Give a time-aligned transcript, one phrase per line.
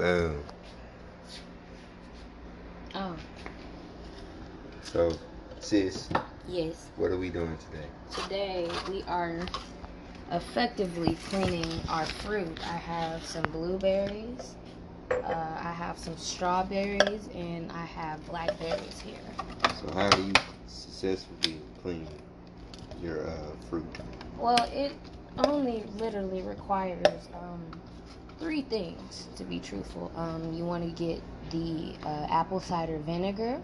[0.00, 0.42] Boom.
[2.94, 3.16] Oh,
[4.82, 5.12] So,
[5.58, 6.08] sis,
[6.48, 6.86] yes.
[6.96, 7.84] what are we doing today?
[8.10, 9.40] Today we are
[10.32, 12.58] effectively cleaning our fruit.
[12.66, 14.54] I have some blueberries,
[15.10, 15.16] uh,
[15.62, 19.20] I have some strawberries, and I have blackberries here.
[19.82, 20.32] So, how do you
[20.66, 22.08] successfully clean
[23.02, 23.36] your uh,
[23.68, 23.84] fruit?
[24.38, 24.92] Well, it
[25.44, 27.66] only literally requires um,
[28.40, 30.10] three things, to be truthful.
[30.16, 33.60] Um, you want to get the uh, apple cider vinegar.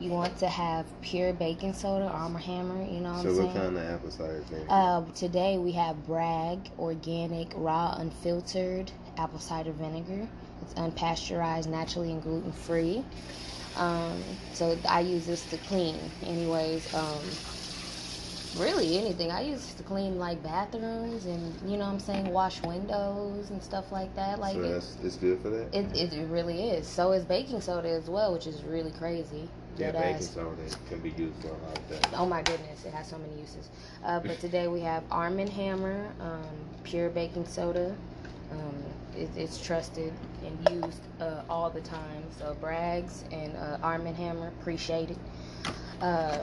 [0.00, 2.84] You want to have pure baking soda, Arm & Hammer.
[2.84, 3.36] You know what so, I'm saying?
[3.36, 4.66] So what kind of apple cider vinegar?
[4.68, 10.26] Uh, today we have Bragg organic, raw, unfiltered apple cider vinegar.
[10.62, 13.04] It's unpasteurized, naturally and gluten free.
[13.76, 16.92] Um, so I use this to clean, anyways.
[16.94, 17.20] Um,
[18.58, 19.30] really anything.
[19.30, 23.62] I used to clean like bathrooms and you know what I'm saying, wash windows and
[23.62, 24.38] stuff like that.
[24.38, 25.74] Like so, it, it's good for that?
[25.74, 26.86] it, it, it really is.
[26.86, 29.48] So is baking soda as well, which is really crazy.
[29.76, 30.30] yeah, Dead baking ass.
[30.30, 32.14] soda can be used for a lot of things.
[32.14, 33.68] Oh my goodness, it has so many uses.
[34.04, 36.44] Uh, but today we have Arm & Hammer, um,
[36.84, 37.94] pure baking soda.
[38.52, 38.74] Um,
[39.16, 40.12] it, it's trusted
[40.44, 42.22] and used uh, all the time.
[42.38, 45.18] So Bragg's and uh, Arm & Hammer, appreciate it.
[46.00, 46.42] Um,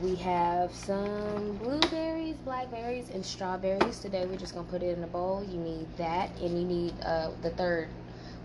[0.00, 3.98] we have some blueberries, blackberries, and strawberries.
[4.00, 5.44] Today we're just gonna put it in a bowl.
[5.48, 7.88] You need that, and you need uh, the third.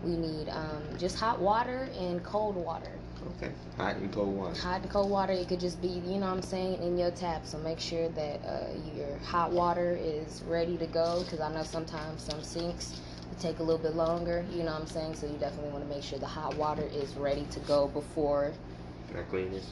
[0.02, 2.90] We need um, just hot water and cold water
[3.36, 3.52] Okay.
[3.76, 4.58] Hot and cold water.
[4.60, 7.12] hot and cold water it could just be you know what i'm saying in your
[7.12, 11.48] tap so make sure that uh, your hot water is ready to go because i
[11.54, 13.00] know sometimes some sinks
[13.38, 15.94] take a little bit longer you know what i'm saying so you definitely want to
[15.94, 18.52] make sure the hot water is ready to go before
[19.08, 19.70] Can I clean this?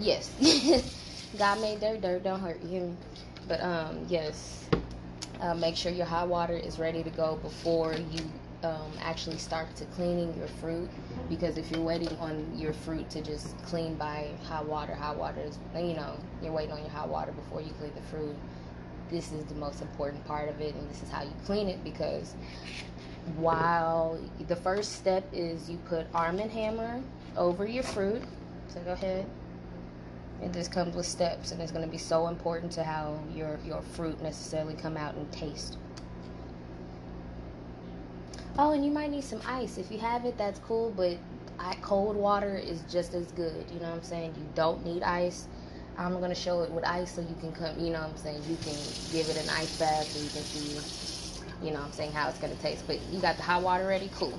[0.00, 0.34] yes
[1.36, 2.96] god made dirt dirt don't hurt you
[3.46, 4.68] but um yes
[5.40, 8.20] uh, make sure your hot water is ready to go before you
[8.64, 10.88] um, actually start to cleaning your fruit.
[11.28, 15.40] Because if you're waiting on your fruit to just clean by hot water hot water
[15.40, 18.34] is you know you're waiting on your hot water before you clean the fruit.
[19.10, 21.82] This is the most important part of it and this is how you clean it
[21.84, 22.34] because
[23.36, 24.18] while
[24.48, 27.00] the first step is you put arm and hammer
[27.36, 28.22] over your fruit.
[28.68, 29.26] So go ahead
[30.42, 33.58] and this comes with steps and it's going to be so important to how your
[33.64, 35.76] your fruit necessarily come out and taste.
[38.56, 39.78] Oh and you might need some ice.
[39.78, 41.18] If you have it that's cool but
[41.82, 44.34] cold water is just as good you know what i'm saying?
[44.36, 45.48] You don't need ice.
[45.96, 48.16] I'm going to show it with ice so you can come you know what i'm
[48.16, 48.42] saying?
[48.48, 48.78] You can
[49.10, 50.76] give it an ice bath so you can see
[51.60, 52.84] you know what i'm saying how it's going to taste.
[52.86, 54.08] But you got the hot water ready?
[54.14, 54.38] Cool.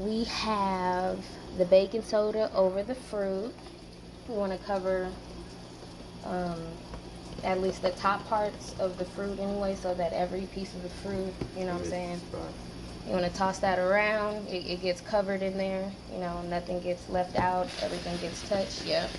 [0.00, 1.24] We have
[1.56, 3.54] the baking soda over the fruit
[4.28, 5.10] we want to cover
[6.24, 6.60] um,
[7.44, 10.88] at least the top parts of the fruit anyway so that every piece of the
[10.88, 12.20] fruit you know what i'm saying?
[13.06, 16.80] you want to toss that around it, it gets covered in there you know nothing
[16.80, 19.10] gets left out everything gets touched yep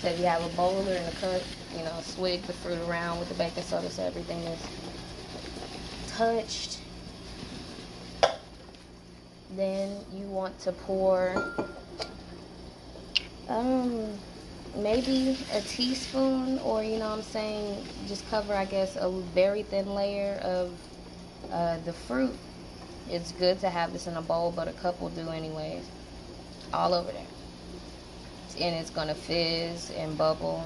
[0.00, 1.42] so if you have a bowl or in a cup
[1.76, 4.60] you know swig the fruit around with the baking soda so everything is
[6.16, 6.78] touched.
[9.56, 11.54] Then you want to pour
[13.48, 14.08] um
[14.76, 19.62] maybe a teaspoon or you know what I'm saying just cover I guess a very
[19.62, 20.72] thin layer of
[21.50, 22.34] uh, the fruit.
[23.10, 25.84] It's good to have this in a bowl but a cup will do anyways.
[26.72, 27.26] All over there.
[28.58, 30.64] And it's gonna fizz and bubble.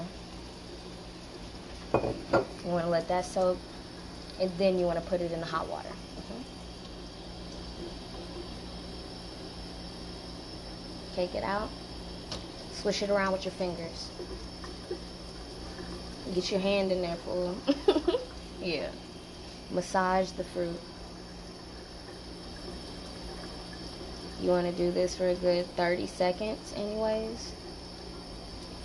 [1.93, 3.57] You want to let that soak
[4.39, 5.89] and then you want to put it in the hot water.
[5.89, 6.43] Mhm.
[11.15, 11.69] take it out
[12.87, 14.09] swish it around with your fingers
[16.33, 17.53] get your hand in there fool
[18.61, 18.87] yeah
[19.71, 20.79] massage the fruit
[24.41, 27.51] you want to do this for a good 30 seconds anyways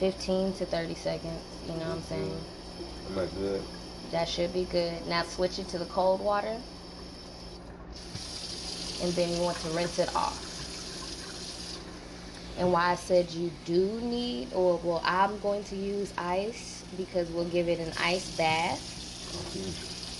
[0.01, 2.41] 15 to 30 seconds you know what i'm saying
[3.13, 3.63] Am I good?
[4.11, 5.07] that should be good.
[5.07, 6.55] Now switch it to the cold water.
[9.03, 10.52] And then you want to rinse it off.
[12.59, 17.31] And why I said you do need, or well, I'm going to use ice because
[17.31, 18.81] we'll give it an ice bath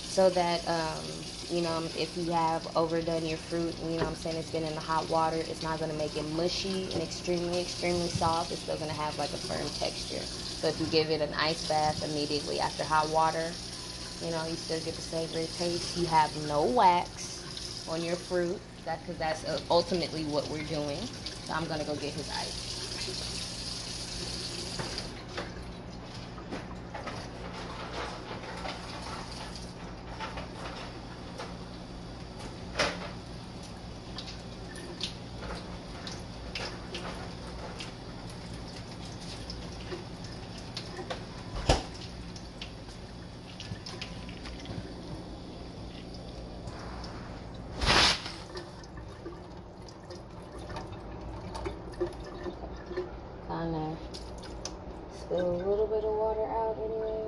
[0.03, 1.03] so that, um,
[1.51, 4.75] you know, if you have overdone your fruit, you know I'm saying, it's been in
[4.75, 8.51] the hot water, it's not going to make it mushy and extremely, extremely soft.
[8.51, 10.21] It's still going to have like a firm texture.
[10.59, 13.51] So if you give it an ice bath immediately after hot water,
[14.23, 15.97] you know, you still get the savory taste.
[15.97, 17.43] You have no wax
[17.87, 21.07] on your fruit, that because that's uh, ultimately what we're doing.
[21.43, 22.72] So I'm gonna go get his ice.
[53.53, 53.97] Kind of
[55.13, 57.21] spill a little bit of water out anyway.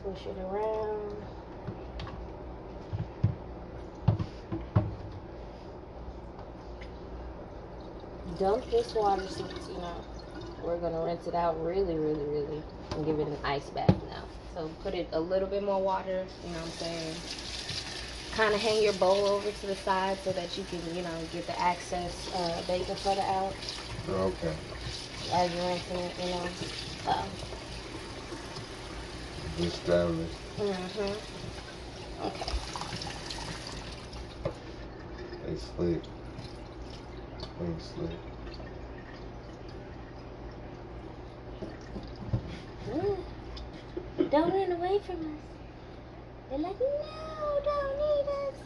[0.00, 1.16] Swish it around.
[8.38, 9.96] Dump this water since, you know,
[10.62, 12.62] we're gonna rinse it out really, really, really,
[12.92, 14.22] and give it an ice bath now.
[14.54, 17.59] So put it a little bit more water, you know what I'm saying?
[18.40, 21.28] Kind of hang your bowl over to the side so that you can, you know,
[21.30, 23.54] get the access uh, baking soda out
[24.08, 24.56] Okay.
[25.32, 26.56] as you're rinsing it, you know.
[27.04, 27.32] So,
[29.58, 30.40] Established.
[30.58, 31.18] mm-hmm.
[32.24, 32.52] Okay.
[35.42, 36.04] They slick.
[37.58, 38.20] They slick.
[42.88, 43.24] Mm.
[44.30, 45.42] Don't run away from us.
[46.50, 48.56] They're like, no, don't eat us.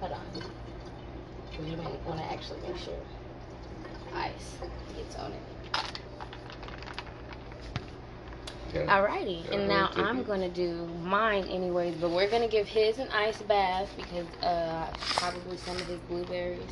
[0.00, 0.20] Hold on.
[1.66, 2.94] You might want to actually make sure
[4.14, 4.56] ice
[4.96, 5.40] gets on it.
[8.68, 8.86] Okay.
[8.86, 10.26] Alrighty, Yeah, and now I'm it.
[10.26, 14.86] gonna do mine anyways, but we're gonna give his an ice bath because uh,
[15.16, 16.62] probably some of his blueberries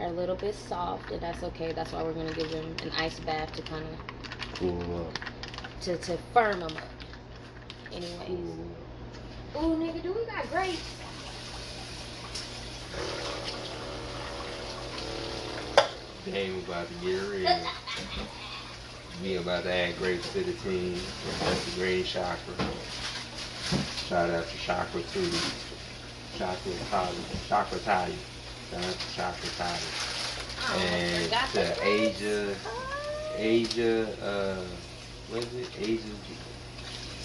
[0.00, 1.72] are a little bit soft, and that's okay.
[1.72, 5.18] That's why we're gonna give him an ice bath to kind of Cool up.
[5.82, 6.88] to to firm him up.
[7.92, 8.56] Anyways,
[9.54, 9.72] Cool.
[9.72, 10.78] ooh nigga, do we got grapes?
[16.26, 17.60] Game about to get ready.
[19.22, 20.98] We about to add grapes to the team.
[21.40, 22.54] That's the green chakra.
[24.08, 25.30] Shout out to Chakra too.
[26.36, 27.16] Chakra Tali.
[27.48, 28.14] Chakra Tali.
[28.70, 29.78] Shout out to Chakra Tali.
[30.62, 31.84] Oh, And the.
[31.84, 32.54] Asia.
[33.36, 34.62] Asia, uh,
[35.30, 35.68] what is it?
[35.80, 36.08] Asia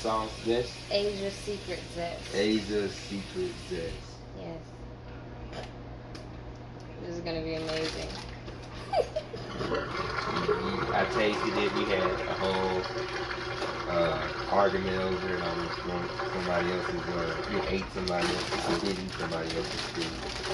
[0.05, 0.71] sauce zest?
[0.91, 2.35] Asia's secret zest.
[2.35, 3.93] Asia secret zest.
[4.39, 4.59] Yes.
[7.01, 8.07] This is gonna be amazing.
[10.93, 11.73] I tasted it.
[11.73, 12.81] We had a whole
[13.89, 15.41] uh, argument over it.
[15.41, 17.09] I was going somebody else's.
[17.09, 18.65] Uh, you ate somebody else's.
[18.65, 20.05] I did eat somebody else's food.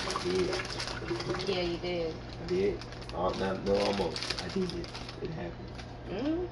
[0.10, 1.50] I did.
[1.50, 2.14] Yeah, you did.
[2.44, 2.80] I did.
[3.16, 4.18] Oh, not, no, almost.
[4.44, 4.86] I did it.
[5.22, 5.72] It happened.
[6.10, 6.48] Mm,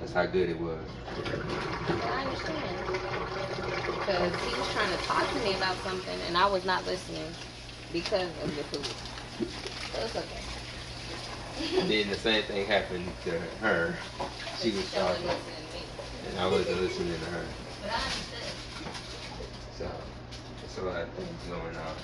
[0.00, 0.78] That's how good it was.
[1.88, 2.78] I understand.
[3.86, 7.26] Because he was trying to talk to me about something and I was not listening
[7.92, 9.75] because of the food.
[9.96, 11.80] So it's okay.
[11.80, 13.30] And then the same thing happened to
[13.62, 13.96] her.
[14.60, 15.84] She was talking, listening to me.
[16.28, 17.44] and I wasn't listening to her.
[17.80, 18.42] But I understood.
[19.74, 19.90] So,
[20.60, 21.96] there's a lot of things going on.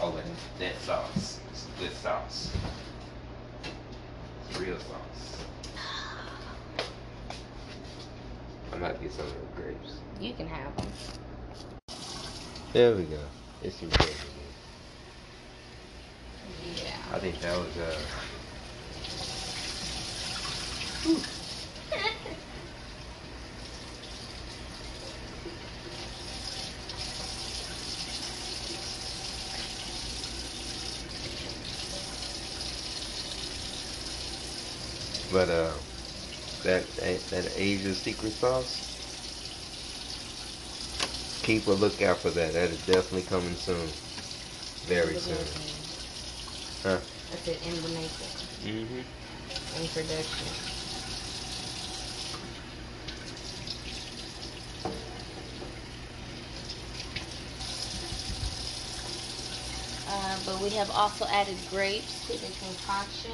[0.00, 1.40] Oh, and that sauce.
[1.50, 2.56] It's good sauce.
[4.48, 5.44] It's real sauce.
[8.72, 10.00] I'm about to get some of the grapes.
[10.18, 10.86] You can have them.
[12.72, 13.18] There we go.
[13.60, 14.29] It's some grapes.
[16.58, 16.96] Yeah.
[17.12, 17.98] I think that was uh.
[35.32, 35.70] But uh,
[36.64, 38.88] that that Asia secret sauce.
[41.44, 42.52] Keep a lookout for that.
[42.52, 43.88] That is definitely coming soon.
[44.86, 45.79] Very soon.
[46.82, 46.98] Huh.
[47.32, 48.10] I said in the making,
[48.64, 49.00] Mm-hmm.
[49.82, 50.46] in production.
[60.08, 63.30] Uh, but we have also added grapes to the concoction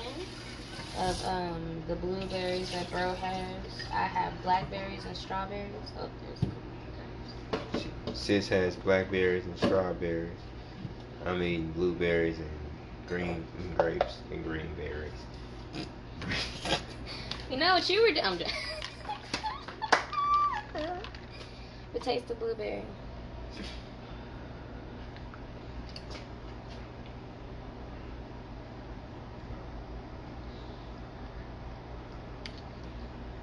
[0.99, 3.65] of um, the blueberries that Bro has.
[3.93, 5.73] I have blackberries and strawberries.
[5.99, 6.39] Oh, there's
[8.15, 10.41] Sis has blackberries and strawberries.
[11.25, 12.56] I mean blueberries and
[13.07, 15.13] green and grapes and green berries.
[17.51, 18.51] You know what you were doing?
[21.93, 22.83] the taste of blueberry.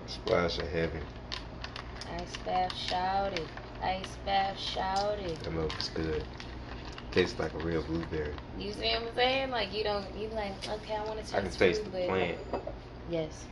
[0.07, 1.01] Splash of heaven.
[2.19, 3.47] Ice bath shouted.
[3.81, 5.37] Ice bath shouted.
[5.37, 6.23] That milk is good.
[7.13, 8.33] Tastes like a real blueberry.
[8.57, 9.51] You see what I'm saying?
[9.51, 10.03] Like you don't.
[10.17, 10.95] You like okay.
[10.95, 11.35] I want to taste.
[11.35, 12.37] I can taste the but- plant.
[13.07, 13.45] Yes.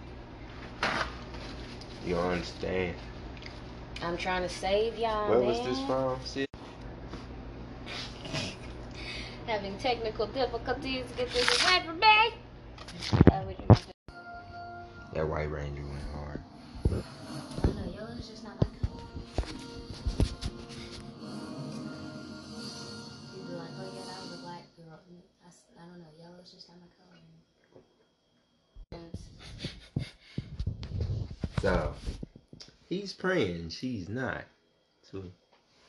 [2.04, 2.96] You understand.
[4.02, 5.30] I'm trying to save y'all.
[5.30, 5.48] Where man.
[5.48, 6.48] was this from, sis?
[9.46, 12.34] Having technical difficulties to get this away from me.
[13.46, 13.84] Would you mind-
[15.14, 16.42] That White Ranger went hard.
[25.82, 26.06] I don't know.
[26.50, 27.20] Just not my color.
[31.62, 31.94] so
[32.90, 34.44] he's praying, she's not.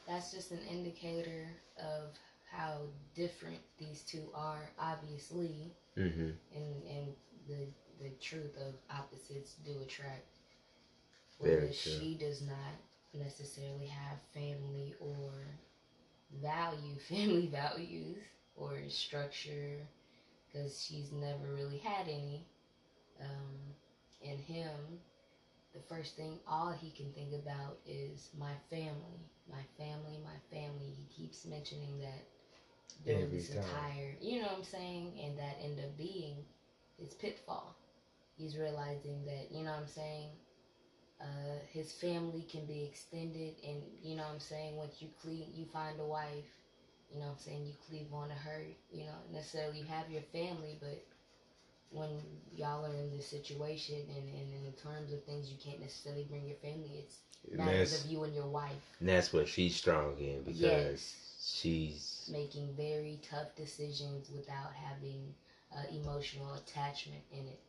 [0.06, 2.10] That's just an indicator of
[2.50, 2.82] how
[3.14, 6.32] different these two are, obviously, mm-hmm.
[6.54, 7.14] and and
[7.48, 7.66] the
[8.02, 10.26] the truth of opposites do attract.
[11.38, 12.76] Whereas she does not
[13.14, 15.32] necessarily have family or
[16.42, 18.18] value family values
[18.56, 19.88] or structure
[20.46, 22.46] because she's never really had any.
[23.20, 23.74] Um,
[24.22, 25.00] and him,
[25.74, 30.92] the first thing, all he can think about is my family, my family, my family.
[30.96, 32.24] He keeps mentioning that
[33.04, 36.44] during Every this entire, you know what I'm saying, and that end up being
[36.98, 37.76] his pitfall.
[38.36, 40.28] He's realizing that, you know what I'm saying,
[41.20, 45.48] uh, his family can be extended, and you know what I'm saying, once you cleave,
[45.52, 46.61] you find a wife,
[47.12, 50.10] you know what I'm saying, you cleave on to her, you know, necessarily you have
[50.10, 51.04] your family, but
[51.90, 52.08] when
[52.56, 56.46] y'all are in this situation and, and in terms of things you can't necessarily bring
[56.46, 57.18] your family, it's
[57.56, 61.58] matters of you and your wife and that's what she's strong in because Yes.
[61.60, 65.34] she's making very tough decisions without having
[65.74, 67.60] uh, emotional attachment in it.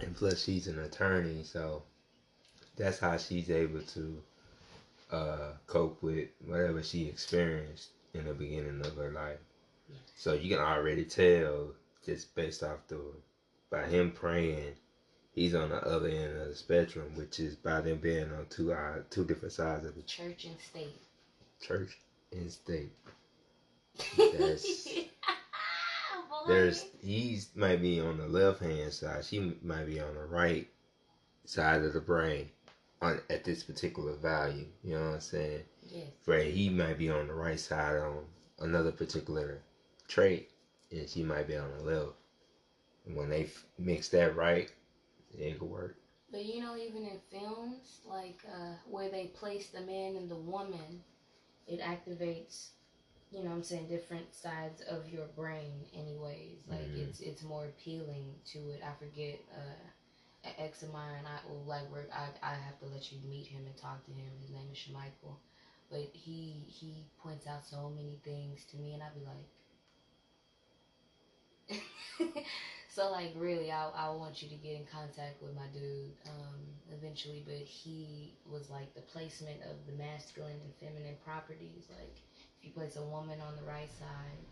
[0.00, 1.82] and plus she's an attorney, so
[2.76, 4.22] that's how she's able to
[5.10, 9.38] uh, cope with whatever she experienced in the beginning of her life.
[10.16, 11.72] So you can already tell
[12.04, 13.00] just based off the
[13.70, 14.74] by him praying,
[15.32, 18.72] he's on the other end of the spectrum, which is by them being on two
[18.72, 20.96] uh, two different sides of the Church and state.
[21.60, 21.98] church
[22.32, 22.92] and state.
[24.16, 24.88] That's-
[26.46, 30.68] There's he's might be on the left hand side, she might be on the right
[31.46, 32.48] side of the brain
[33.00, 34.66] on at this particular value.
[34.82, 35.64] You know what I'm saying?
[35.82, 36.12] yes.
[36.24, 38.24] Where he might be on the right side on
[38.60, 39.60] another particular
[40.08, 40.46] trait,
[40.90, 42.14] and she might be on the left.
[43.06, 44.70] And when they f- mix that right,
[45.36, 45.94] it could work.
[46.30, 50.36] But you know, even in films, like uh, where they place the man and the
[50.36, 51.02] woman,
[51.66, 52.70] it activates,
[53.30, 56.58] you know what I'm saying, different sides of your brain anyways.
[56.68, 57.08] Like Mhm.
[57.08, 58.82] it's it's more appealing to it.
[58.82, 59.88] I forget uh,
[60.58, 63.76] ex of mine, I like work I, I have to let you meet him and
[63.76, 64.30] talk to him.
[64.40, 65.36] His name is Shemichael.
[65.90, 69.48] But he he points out so many things to me and I'd be like
[72.94, 76.62] So like really, I I want you to get in contact with my dude um,
[76.92, 77.42] eventually.
[77.44, 81.90] But he was like the placement of the masculine and feminine properties.
[81.90, 82.22] Like
[82.58, 84.46] if you place a woman on the right side,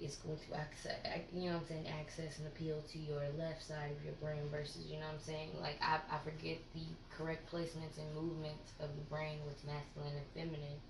[0.00, 0.96] it's going to access,
[1.32, 4.42] you know what I'm saying, access and appeal to your left side of your brain
[4.50, 5.50] versus you know what I'm saying.
[5.60, 6.86] Like I I forget the
[7.16, 10.80] correct placements and movements of the brain with masculine and feminine,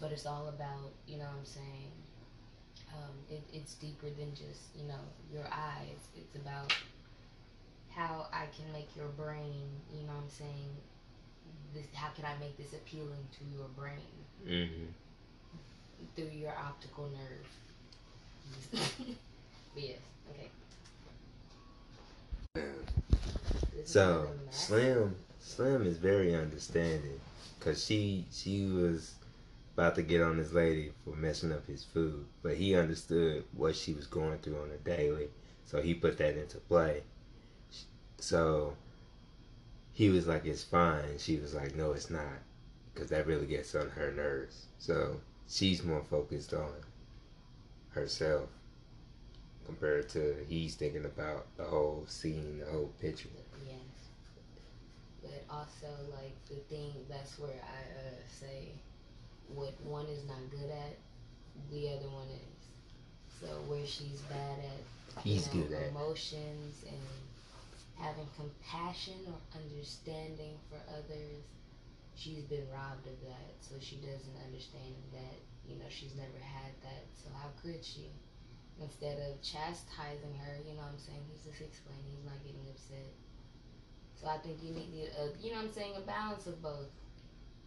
[0.00, 1.90] but it's all about you know what I'm saying
[2.92, 5.00] um, it, it's deeper than just you know
[5.32, 6.08] your eyes.
[6.16, 6.74] It's about
[7.90, 9.62] how I can make your brain.
[9.92, 10.70] You know what I'm saying?
[11.74, 14.10] This how can I make this appealing to your brain
[14.46, 14.84] Mm-hmm.
[16.14, 17.48] through your optical nerve?
[19.76, 19.98] Yes,
[20.30, 20.50] okay.
[23.84, 24.28] So.
[24.50, 27.20] Slim, Slim is very understanding,
[27.60, 29.14] cause she she was
[29.74, 33.74] about to get on this lady for messing up his food, but he understood what
[33.74, 35.28] she was going through on a daily,
[35.66, 37.02] so he put that into play.
[38.18, 38.76] So
[39.92, 42.38] he was like, "It's fine." She was like, "No, it's not,"
[42.94, 44.66] cause that really gets on her nerves.
[44.78, 46.72] So she's more focused on
[47.94, 48.48] herself
[49.66, 53.28] compared to he's thinking about the whole scene, the whole picture.
[53.66, 53.78] Yes.
[55.22, 58.68] But also, like, the thing, that's where I uh, say
[59.48, 60.96] what one is not good at,
[61.70, 63.40] the other one is.
[63.40, 65.88] So, where she's bad at He's you know, good at.
[65.90, 71.44] emotions and having compassion or understanding for others,
[72.16, 73.54] she's been robbed of that.
[73.60, 77.04] So, she doesn't understand that, you know, she's never had that.
[77.14, 78.10] So, how could she?
[78.80, 81.22] Instead of chastising her, you know what I'm saying?
[81.30, 83.12] He's just explaining, he's not getting upset.
[84.14, 86.90] So I think you need, a, you know what I'm saying, a balance of both.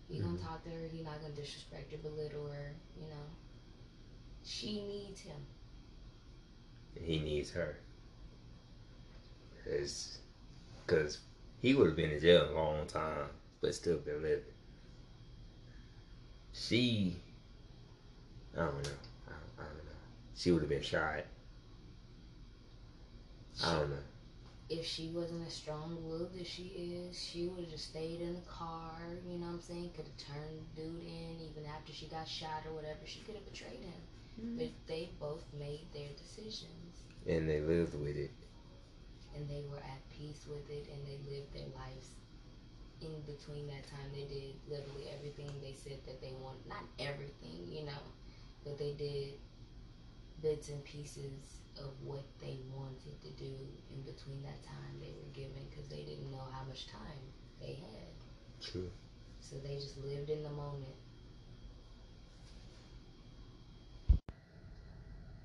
[0.08, 0.42] He gonna Mhm.
[0.42, 3.26] talk to her, he not gonna disrespect or belittle her, you know.
[4.44, 5.46] She needs him.
[6.96, 7.78] he needs her.
[9.66, 10.20] It's
[10.86, 11.20] because
[11.62, 13.30] he would have been in jail a long time,
[13.62, 14.44] but still been living.
[16.54, 17.22] She,
[18.58, 18.92] I don't know.
[19.28, 19.94] I don't, I don't know.
[20.36, 21.24] She would have been shot.
[23.64, 24.04] I don't know.
[24.70, 26.64] If she wasn't as strong willed as she
[27.10, 29.92] is, she would have just stayed in the car, you know what I'm saying?
[29.96, 33.00] Could have turned the dude in even after she got shot or whatever.
[33.06, 34.02] She could have betrayed him.
[34.42, 34.58] Mm-hmm.
[34.60, 37.04] But they both made their decisions.
[37.28, 38.32] And they lived with it.
[39.36, 42.12] and they were at peace with it and they lived their lives
[43.02, 47.68] in between that time they did literally everything they said that they wanted not everything
[47.70, 48.04] you know
[48.64, 49.34] but they did
[50.42, 53.54] bits and pieces of what they wanted to do
[53.94, 57.22] in between that time they were given because they didn't know how much time
[57.60, 58.12] they had
[58.62, 58.90] True.
[59.40, 60.96] so they just lived in the moment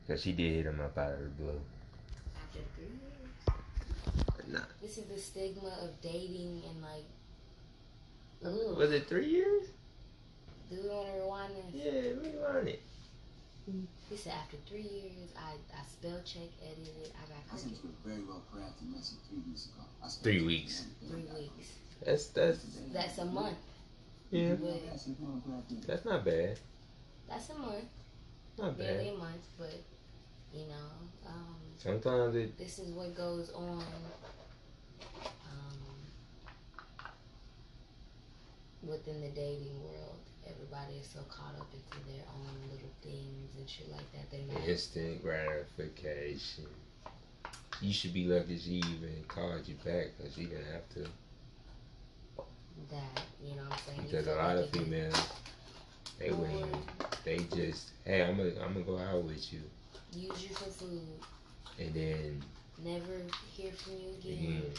[0.09, 1.61] Cause she did hit him up out of the blue.
[2.37, 4.61] after three years Nah.
[4.83, 7.07] this is the stigma of dating and like
[8.45, 8.76] ugh.
[8.76, 9.69] Was it three years?
[10.71, 12.66] do we want to rewind this Yeah, we on
[13.69, 13.75] it.
[14.11, 17.90] He said after three years, I, I spell check edited, I got I sent you
[17.90, 19.85] a very well crafted message three weeks ago.
[20.04, 20.85] I Three weeks.
[21.09, 21.73] Three weeks.
[22.04, 22.59] That's that's
[22.92, 23.57] That's a month.
[24.31, 24.54] yeah.
[24.61, 25.87] Yeah, that's it, well crafted.
[25.87, 26.59] That's not bad.
[27.28, 27.85] That's a month.
[28.59, 29.14] Not Barely bad.
[29.14, 29.75] a month, but
[30.52, 33.83] you know, um, Sometimes it this is what goes on.
[35.49, 35.78] Um,
[38.83, 40.19] within the dating world,
[40.54, 44.30] everybody is so caught up into their own little things and shit like that.
[44.30, 44.68] They're not.
[44.68, 46.66] instant gratification.
[47.80, 51.00] You should be lucky she even called you back because she didn't have to.
[52.90, 53.23] that.
[53.42, 54.09] You know what I'm saying?
[54.11, 55.28] Because a lot of females,
[56.18, 56.71] they wouldn't.
[56.71, 59.61] bored, They just, hey, I'm gonna, I'm gonna go out with you,
[60.14, 61.00] Use you for food.
[61.80, 62.42] and then
[62.85, 64.32] Never hear from you again.
[64.62, 64.73] again,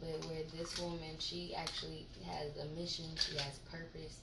[0.00, 4.20] But where this woman, she actually has a mission, she has purpose.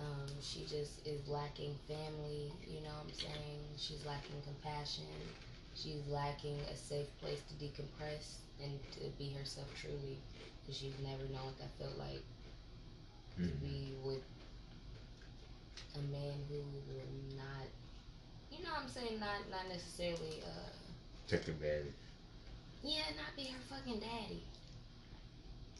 [0.00, 3.60] Um, she just is lacking family, you know what I'm saying?
[3.76, 5.04] She's lacking compassion.
[5.74, 10.18] She's lacking a safe place to decompress and to be herself truly.
[10.62, 12.22] Because she's never known what that felt like
[13.36, 13.60] to mhm.
[13.60, 14.22] be with
[15.94, 16.56] a man who
[16.88, 17.66] will not,
[18.50, 19.20] you know what I'm saying?
[19.20, 20.70] Not, not necessarily, uh,
[21.26, 21.94] took advantage.
[22.82, 24.42] yeah, not be her fucking daddy.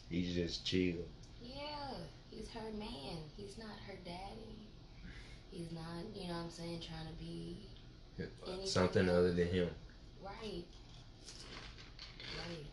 [0.09, 0.97] He's just chill.
[1.41, 1.95] Yeah,
[2.35, 3.19] he's her man.
[3.37, 4.69] He's not her daddy.
[5.51, 7.57] He's not, you know what I'm saying, trying to be
[8.47, 9.69] Anybody Something other than him.
[10.23, 10.65] right.
[12.39, 12.67] Right.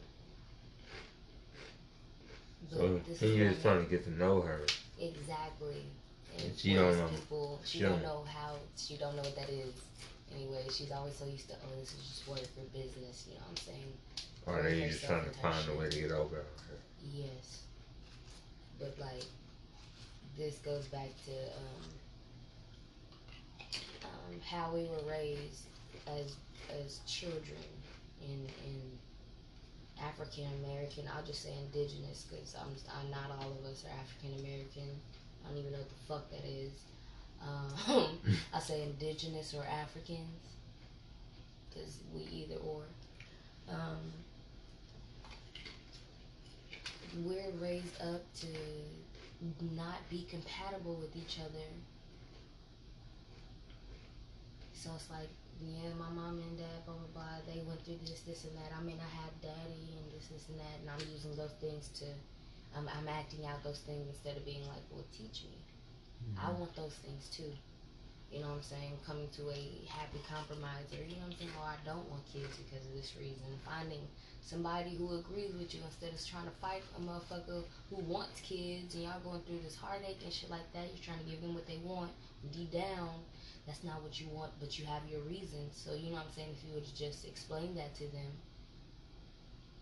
[2.70, 4.62] So he just trying to get to know her.
[5.00, 5.86] Exactly.
[6.38, 7.08] And she don't know.
[7.08, 9.74] People, she, She don't know how, she don't know what that is.
[10.34, 13.42] Anyway, she's always so used to, oh, this is just work for business, you know
[13.42, 13.94] what I'm saying?
[14.46, 16.78] Or Put they just trying to find a way to get over her.
[17.12, 17.64] Yes.
[18.80, 19.26] But like
[20.42, 21.86] this goes back to um,
[24.04, 25.66] um, how we were raised
[26.08, 26.36] as
[26.84, 27.62] as children
[28.24, 28.82] in in
[30.04, 31.04] African American.
[31.16, 34.90] I'll just say indigenous because I'm, I'm not all of us are African American.
[35.46, 36.72] I don't even know what the fuck that is.
[37.48, 38.18] Um,
[38.54, 40.42] I say indigenous or Africans
[41.70, 42.82] because we either or.
[43.70, 44.00] Um,
[47.26, 48.48] we're raised up to
[49.74, 51.66] not be compatible with each other.
[54.74, 55.30] So it's like,
[55.62, 58.74] yeah, my mom and dad, blah, blah, blah, they went through this, this, and that.
[58.74, 61.90] I mean, I had daddy and this, this, and that, and I'm using those things
[62.02, 62.10] to,
[62.74, 65.58] I'm, I'm acting out those things instead of being like, well, teach me.
[66.38, 66.66] I mm-hmm.
[66.66, 67.54] want those things too.
[68.32, 68.94] You know what I'm saying?
[69.06, 71.56] Coming to a happy compromise, or you know what I'm saying?
[71.60, 73.44] Or I don't want kids because of this reason.
[73.68, 74.08] Finding
[74.42, 78.96] somebody who agrees with you instead of trying to fight a motherfucker who wants kids
[78.96, 80.88] and y'all going through this heartache and shit like that.
[80.94, 82.12] You're trying to give them what they want.
[82.52, 83.10] Deep down,
[83.68, 85.74] that's not what you want, but you have your reasons.
[85.76, 86.50] So you know what I'm saying?
[86.58, 88.32] If you would just explain that to them.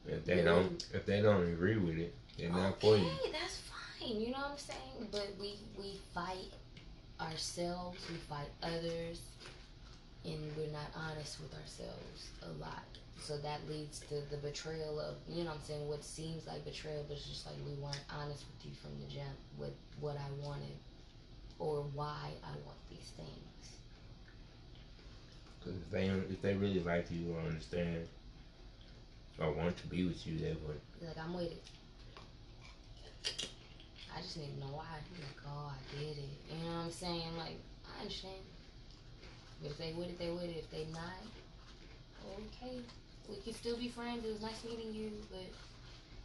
[0.08, 3.06] If they don't, if they don't agree with it, they're not for you.
[3.06, 4.19] okay, that's fine.
[4.19, 5.08] You know what I'm saying?
[5.12, 6.52] But we we fight
[7.19, 9.59] ourselves, we fight others, and we're not
[11.19, 12.84] honest with ourselves a lot.
[13.19, 16.63] So that leads to the betrayal of you know what I'm saying what seems like
[16.63, 20.15] betrayal, but it's just like we weren't honest with you from the jump with what
[20.15, 20.77] I wanted
[21.60, 23.77] or why I want these things.
[25.60, 28.08] Because if they if they really like you or understand
[29.38, 30.79] or want to be with you, they would.
[31.05, 31.63] Like I'm with it.
[34.15, 34.86] I just need to know why.
[35.19, 36.29] Like, oh, I did it.
[36.49, 37.38] You know what I'm saying?
[37.38, 38.41] Like, I understand.
[39.63, 40.58] If they with it, they with it.
[40.58, 41.24] If they not,
[42.39, 42.80] okay.
[43.28, 44.26] We can still be friends.
[44.26, 45.45] It was nice meeting you, but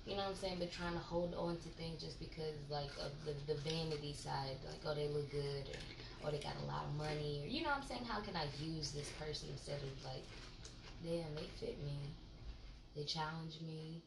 [0.06, 0.56] you know what I'm saying?
[0.58, 4.56] But trying to hold on to things just because, like, of the, the vanity side,
[4.64, 5.68] like, oh, they look good,
[6.22, 8.04] or, or they got a lot of money, or you know what I'm saying?
[8.04, 10.24] How can I use this person instead of like,
[11.02, 11.98] damn, they fit me,
[12.96, 14.02] they challenge me,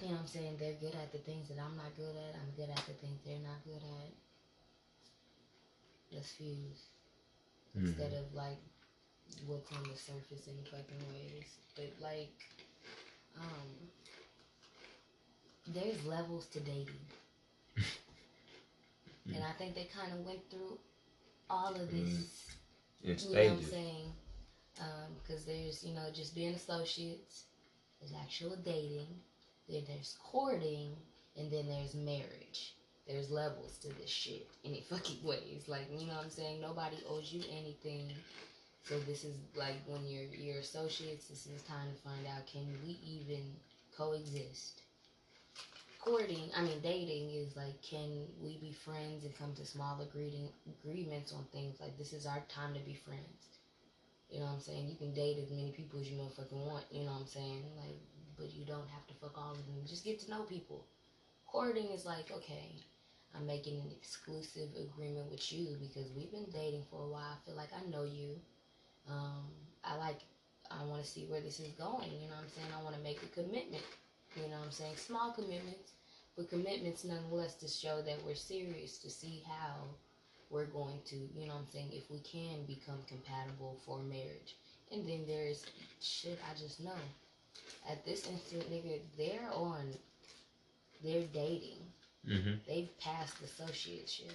[0.00, 0.56] you know what I'm saying?
[0.58, 2.34] They're good at the things that I'm not good at.
[2.38, 4.12] I'm good at the things they're not good at.
[6.12, 6.86] Let's fuse.
[7.76, 7.86] Mm-hmm.
[7.86, 8.58] Instead of like
[9.46, 11.56] what's on the surface any fucking ways.
[11.76, 12.32] But like,
[13.40, 13.88] um,
[15.68, 17.06] there's levels to dating,
[19.34, 20.78] and I think they kind of went through
[21.50, 22.46] all of this.
[23.04, 24.12] In You know what I'm saying?
[25.22, 27.44] Because there's, you know, just being associates,
[28.00, 29.08] there's actual dating,
[29.68, 30.96] then there's courting,
[31.36, 32.74] and then there's marriage.
[33.08, 35.64] There's levels to this shit in any fucking ways.
[35.66, 36.60] Like, you know what I'm saying?
[36.60, 38.12] Nobody owes you anything.
[38.84, 42.66] So this is like when you're you're associates, this is time to find out can
[42.84, 43.42] we even
[43.96, 44.82] coexist?
[46.00, 50.48] Courting, I mean dating is like can we be friends and come to small agreeing
[50.80, 53.60] agreements on things like this is our time to be friends.
[54.30, 54.88] You know what I'm saying?
[54.88, 57.64] You can date as many people as you motherfucking want, you know what I'm saying?
[57.76, 58.00] Like
[58.38, 59.84] but you don't have to fuck all of them.
[59.86, 60.86] Just get to know people.
[61.46, 62.76] Courting is like, okay,
[63.36, 67.36] I'm making an exclusive agreement with you because we've been dating for a while.
[67.36, 68.36] I feel like I know you.
[69.08, 69.44] Um,
[69.84, 70.20] I like,
[70.70, 72.10] I want to see where this is going.
[72.12, 72.68] You know what I'm saying?
[72.78, 73.84] I want to make a commitment.
[74.36, 74.96] You know what I'm saying?
[74.96, 75.92] Small commitments,
[76.36, 79.74] but commitments nonetheless to show that we're serious, to see how
[80.50, 84.56] we're going to, you know what I'm saying, if we can become compatible for marriage.
[84.92, 85.64] And then there's
[86.00, 87.00] shit I just know.
[87.90, 89.92] At this instant, nigga, they're on,
[91.02, 91.80] they're dating
[92.28, 92.54] Mm-hmm.
[92.66, 94.32] they've passed associateship.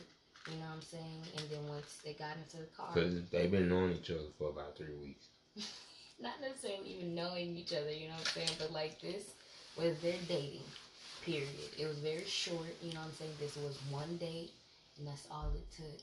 [0.51, 1.21] You know what I'm saying?
[1.37, 4.49] And then once they got into the car, Because they've been knowing each other for
[4.49, 5.27] about three weeks.
[6.19, 8.57] not necessarily even knowing each other, you know what I'm saying?
[8.59, 9.31] But like this
[9.77, 10.67] was their dating
[11.21, 11.47] period.
[11.79, 13.31] It was very short, you know what I'm saying?
[13.39, 14.51] This was one date,
[14.97, 16.01] and that's all it took.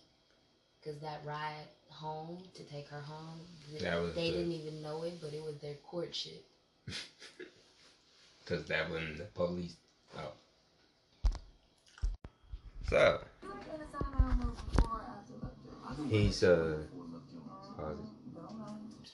[0.80, 4.80] Because that ride home to take her home, th- That was they the- didn't even
[4.82, 6.42] know it, but it was their courtship.
[8.44, 9.76] Because that wasn't the police.
[10.18, 10.32] Oh.
[12.90, 13.20] So,
[16.08, 16.78] He's, uh,
[17.76, 19.12] pause it.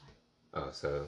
[0.55, 1.07] Oh, so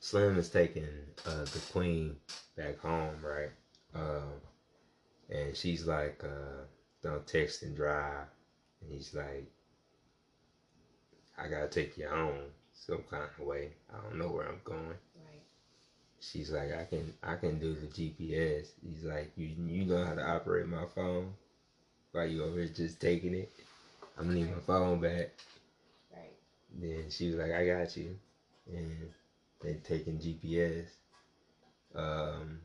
[0.00, 0.86] Slim is taking
[1.24, 2.16] uh, the queen
[2.58, 3.48] back home, right?
[3.94, 4.34] Um,
[5.30, 6.64] and she's like, uh,
[7.02, 8.26] don't text and drive.
[8.82, 9.46] And he's like,
[11.38, 13.70] I gotta take you home some kind of way.
[13.90, 14.88] I don't know where I'm going.
[14.88, 15.42] Right.
[16.20, 18.72] She's like, I can, I can do the GPS.
[18.86, 21.32] He's like, you, you know how to operate my phone?
[22.12, 23.50] While you over here just taking it?
[24.18, 25.28] I'm gonna need my phone back.
[26.12, 26.36] Right.
[26.80, 28.16] Then she was like, I got you.
[28.66, 29.10] And
[29.60, 30.88] they taking GPS.
[31.94, 32.60] Um,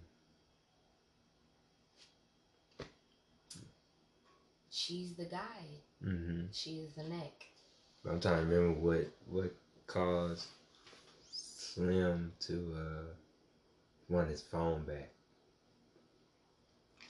[4.70, 5.82] She's the guy.
[6.04, 7.48] hmm She is the neck.
[8.08, 9.52] I'm trying to remember what what
[9.88, 10.48] caused
[11.32, 13.14] Slim to uh,
[14.10, 15.10] want his phone back.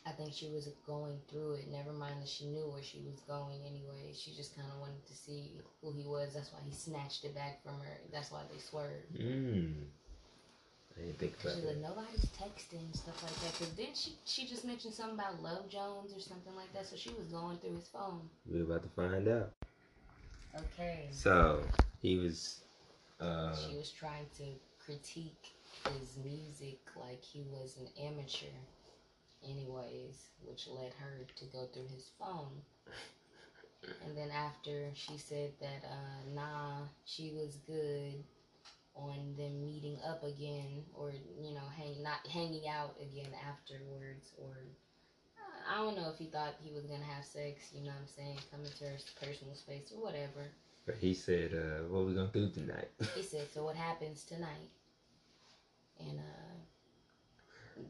[0.08, 1.72] I think she was going through it.
[1.72, 4.14] Never mind that she knew where she was going anyway.
[4.14, 6.34] She just kind of wanted to see who he was.
[6.34, 7.98] That's why he snatched it back from her.
[8.12, 9.18] That's why they swerved.
[9.18, 9.74] Mm.
[10.98, 13.58] I didn't think about She's like, nobody's texting stuff like that.
[13.60, 16.86] Cause then she she just mentioned something about Love Jones or something like that.
[16.86, 18.22] So she was going through his phone.
[18.46, 19.52] We're about to find out.
[20.56, 21.08] Okay.
[21.12, 21.62] So
[22.02, 22.62] he was.
[23.20, 24.44] Uh, She was trying to
[24.86, 25.54] critique
[26.00, 28.54] his music like he was an amateur,
[29.50, 32.62] anyways, which led her to go through his phone.
[34.06, 38.24] And then after she said that, uh, nah, she was good
[38.96, 44.54] on them meeting up again, or you know, hang not hanging out again afterwards, or
[45.38, 47.72] uh, I don't know if he thought he was gonna have sex.
[47.74, 48.40] You know what I'm saying?
[48.52, 50.50] Come into her personal space or whatever.
[50.86, 54.70] but he said, uh, "What we gonna do tonight?" He said, "So what happens tonight?"
[56.00, 56.55] And uh,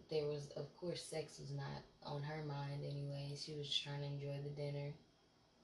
[0.10, 3.34] there was, of course, sex was not on her mind anyway.
[3.38, 4.94] She was trying to enjoy the dinner.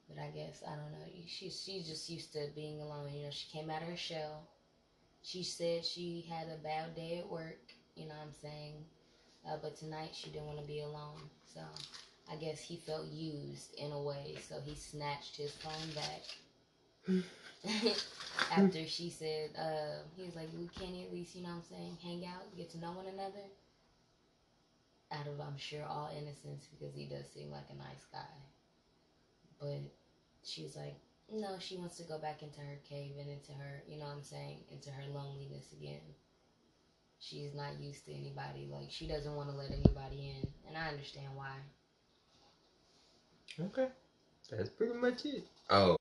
[0.08, 1.06] But I guess I don't know.
[1.26, 3.12] She she's just used to being alone.
[3.14, 4.48] You know, she came out of her shell.
[5.22, 7.74] She said she had a bad day at work.
[7.96, 8.74] You know what I'm saying?
[9.46, 11.20] Uh, but tonight she didn't want to be alone.
[11.54, 11.60] So
[12.30, 14.36] I guess he felt used in a way.
[14.48, 16.22] So he snatched his phone back.
[18.50, 21.62] After she said, uh, he was like, we can at least, you know what I'm
[21.70, 23.46] saying, hang out, get to know one another.
[25.12, 28.34] Out of, I'm sure, all innocence, because he does seem like a nice guy.
[29.60, 29.80] But
[30.44, 30.94] she's like,
[31.30, 34.16] no, she wants to go back into her cave and into her, you know what
[34.16, 36.00] I'm saying, into her loneliness again.
[37.20, 38.68] She's not used to anybody.
[38.72, 40.48] Like, she doesn't want to let anybody in.
[40.66, 41.52] And I understand why.
[43.60, 43.88] Okay.
[44.50, 45.44] That's pretty much it.
[45.70, 45.96] Oh,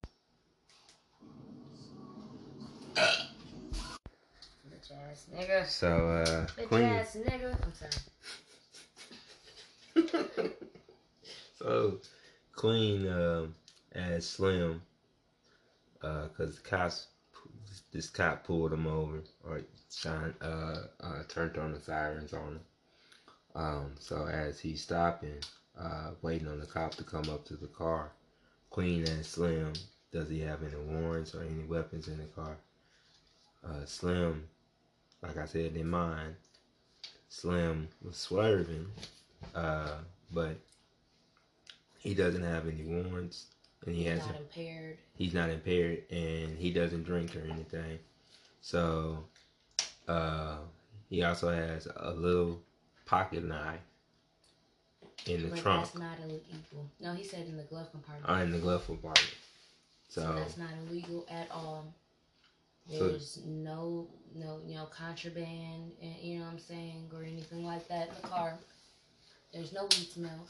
[4.67, 5.67] Bitch ass nigga.
[5.67, 6.83] so uh, Bitch Queen.
[6.83, 7.55] ass nigga.
[7.63, 7.91] I'm sorry.
[11.59, 11.97] so
[12.55, 13.55] Queen um,
[13.95, 14.81] asked Slim
[16.01, 17.07] because the cops
[17.91, 22.59] this cop pulled him over or shine uh, uh turned on the sirens on him.
[23.53, 25.39] Um, so as he's stopping,
[25.77, 28.11] uh, waiting on the cop to come up to the car,
[28.69, 29.73] Queen asked Slim,
[30.11, 32.57] "Does he have any warrants or any weapons in the car?"
[33.63, 34.47] Uh, Slim,
[35.21, 36.35] like I said in mine,
[37.29, 38.87] Slim was swerving,
[39.55, 39.91] uh,
[40.33, 40.55] but
[41.99, 43.45] he doesn't have any warrants,
[43.85, 44.97] and he He's has not impaired.
[45.15, 47.99] he's not impaired and he doesn't drink or anything.
[48.61, 49.23] So
[50.07, 50.57] uh
[51.09, 52.59] he also has a little
[53.05, 53.79] pocket knife
[55.25, 56.89] in the but trunk that's not illegal.
[56.99, 58.29] No, he said in the glove compartment.
[58.29, 59.33] or in the glove compartment.
[60.09, 61.85] so, So that's not illegal at all.
[62.89, 67.65] So- There's no no you know contraband and you know what I'm saying or anything
[67.65, 68.57] like that in the car.
[69.53, 70.49] There's no weed smells.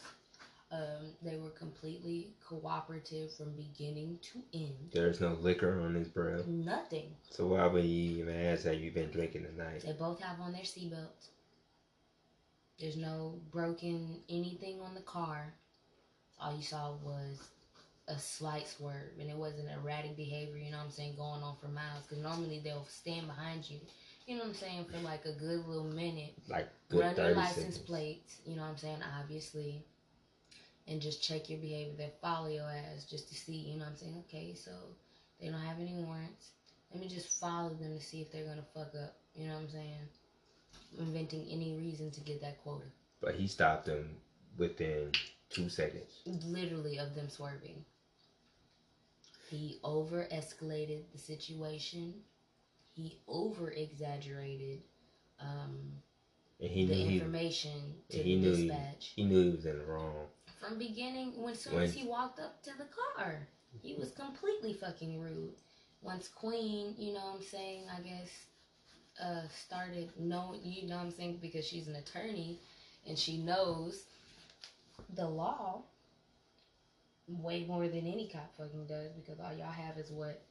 [0.72, 4.92] Um, they were completely cooperative from beginning to end.
[4.94, 6.48] there's no liquor on his breath.
[6.48, 7.14] Nothing.
[7.30, 9.84] So why would he even ask have you've been drinking tonight?
[9.86, 11.28] They both have on their seatbelts.
[12.80, 15.54] There's no broken anything on the car.
[16.40, 17.50] All you saw was
[18.08, 20.58] a slight swerve, and it wasn't erratic behavior.
[20.58, 22.04] You know what I'm saying, going on for miles.
[22.08, 23.80] Because normally they'll stand behind you.
[24.28, 27.36] You know what I'm saying for like a good little minute, Like good run your
[27.36, 27.78] license seconds.
[27.80, 28.38] plates.
[28.46, 29.84] You know what I'm saying, obviously,
[30.88, 31.94] and just check your behavior.
[31.98, 33.54] They follow your ass just to see.
[33.58, 34.24] You know what I'm saying?
[34.28, 34.72] Okay, so
[35.40, 36.52] they don't have any warrants.
[36.92, 39.16] Let me just follow them to see if they're gonna fuck up.
[39.36, 40.08] You know what I'm saying?
[41.00, 42.86] Inventing any reason to get that quota.
[43.22, 44.18] But he stopped them
[44.58, 45.12] within
[45.50, 46.22] two seconds.
[46.26, 47.84] Literally of them swerving.
[49.50, 52.14] He over escalated the situation.
[52.94, 54.82] He over exaggerated
[55.40, 55.94] um,
[56.60, 59.14] And he the knew he, information to he the knew he, dispatch.
[59.16, 60.28] he knew he was in the wrong.
[60.60, 63.48] From beginning, when soon When- as he walked up to the car,
[63.82, 65.56] he was completely fucking rude.
[66.02, 68.30] Once Queen, you know what I'm saying, I guess,
[69.22, 72.60] uh, started knowing, you know what I'm saying, because she's an attorney
[73.08, 74.04] and she knows
[75.16, 75.84] the law
[77.28, 80.42] way more than any cop fucking does because all y'all have is what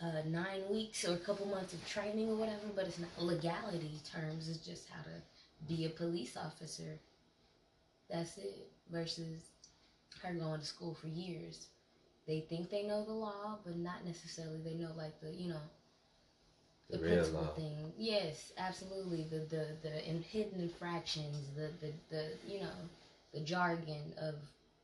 [0.00, 4.00] uh, nine weeks or a couple months of training or whatever, but it's not legality
[4.10, 4.48] terms.
[4.48, 5.22] It's just how to
[5.68, 6.98] be a police officer.
[8.10, 8.70] That's it.
[8.90, 9.42] Versus
[10.22, 11.68] her going to school for years.
[12.26, 14.60] They think they know the law, but not necessarily.
[14.62, 15.62] They know like the you know
[16.90, 17.54] The, the real principal law.
[17.54, 17.92] thing.
[17.96, 19.24] Yes, absolutely.
[19.24, 22.76] The the the in hidden infractions, the the the you know
[23.32, 24.34] the jargon of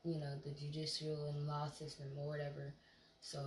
[0.05, 2.73] you know the judicial and law system or whatever.
[3.21, 3.38] So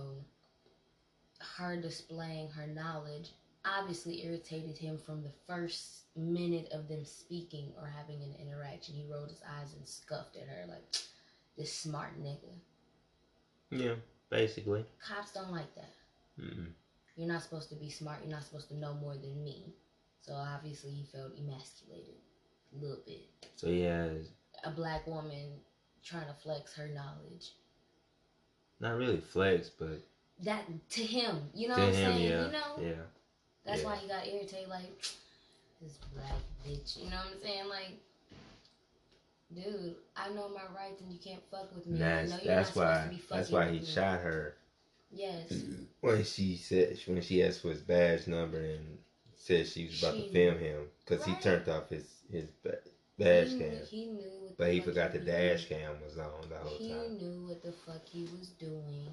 [1.56, 3.30] her displaying her knowledge
[3.64, 8.94] obviously irritated him from the first minute of them speaking or having an interaction.
[8.94, 10.82] He rolled his eyes and scuffed at her like
[11.56, 12.52] this smart nigga.
[13.70, 13.94] Yeah,
[14.30, 14.84] basically.
[15.06, 15.94] Cops don't like that.
[16.40, 16.68] Mm-mm.
[17.16, 18.20] You're not supposed to be smart.
[18.22, 19.74] You're not supposed to know more than me.
[20.22, 22.14] So obviously he felt emasculated
[22.74, 23.28] a little bit.
[23.56, 24.28] So he has
[24.64, 25.52] A black woman
[26.02, 27.52] trying to flex her knowledge.
[28.80, 30.02] not really flex, but
[30.44, 32.30] That to him, you know to what I'm him, saying?
[32.30, 32.92] yeah, You know, yeah.
[33.66, 33.86] that's yeah.
[33.86, 34.68] why he got irritated.
[34.68, 34.98] Like
[35.82, 36.32] this black
[36.66, 36.96] bitch.
[36.96, 37.68] You know what I'm saying?
[37.68, 37.92] Like,
[39.54, 41.96] dude, I know my rights, and you can't fuck with me.
[41.96, 43.74] And I that's know you're that's not supposed to why be that's fucking why with
[43.74, 43.86] he me.
[43.86, 44.54] shot her
[45.12, 45.52] Yes.
[46.00, 48.98] when she said when she asked for his badge number and
[49.36, 52.46] said she was about She- to film him because he turned off his his
[53.18, 54.30] dash he, knew- cam, he knew.
[54.40, 57.18] What but the he fuck forgot the dash cam was on the whole He time.
[57.18, 59.08] knew what the fuck he was doing.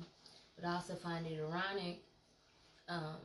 [0.58, 2.02] But I also find it ironic
[2.90, 3.22] um,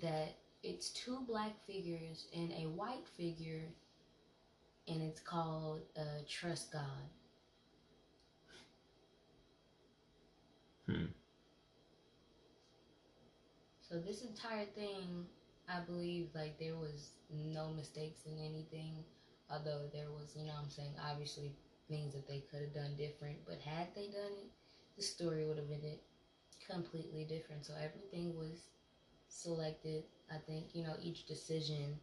[0.00, 3.64] that it's two black figures and a white figure,
[4.86, 6.82] and it's called uh, Trust God.
[10.86, 11.06] Hmm.
[13.80, 15.26] So this entire thing,
[15.68, 19.02] I believe, like there was no mistakes in anything.
[19.50, 21.50] Although there was, you know, what I'm saying, obviously
[21.88, 23.38] things that they could have done different.
[23.44, 24.50] But had they done it,
[24.96, 26.02] the story would have been it
[26.66, 27.64] completely different.
[27.64, 28.68] So everything was
[29.28, 30.04] selected.
[30.30, 31.98] I think, you know, each decision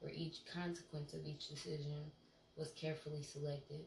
[0.00, 2.10] or each consequence of each decision
[2.56, 3.86] was carefully selected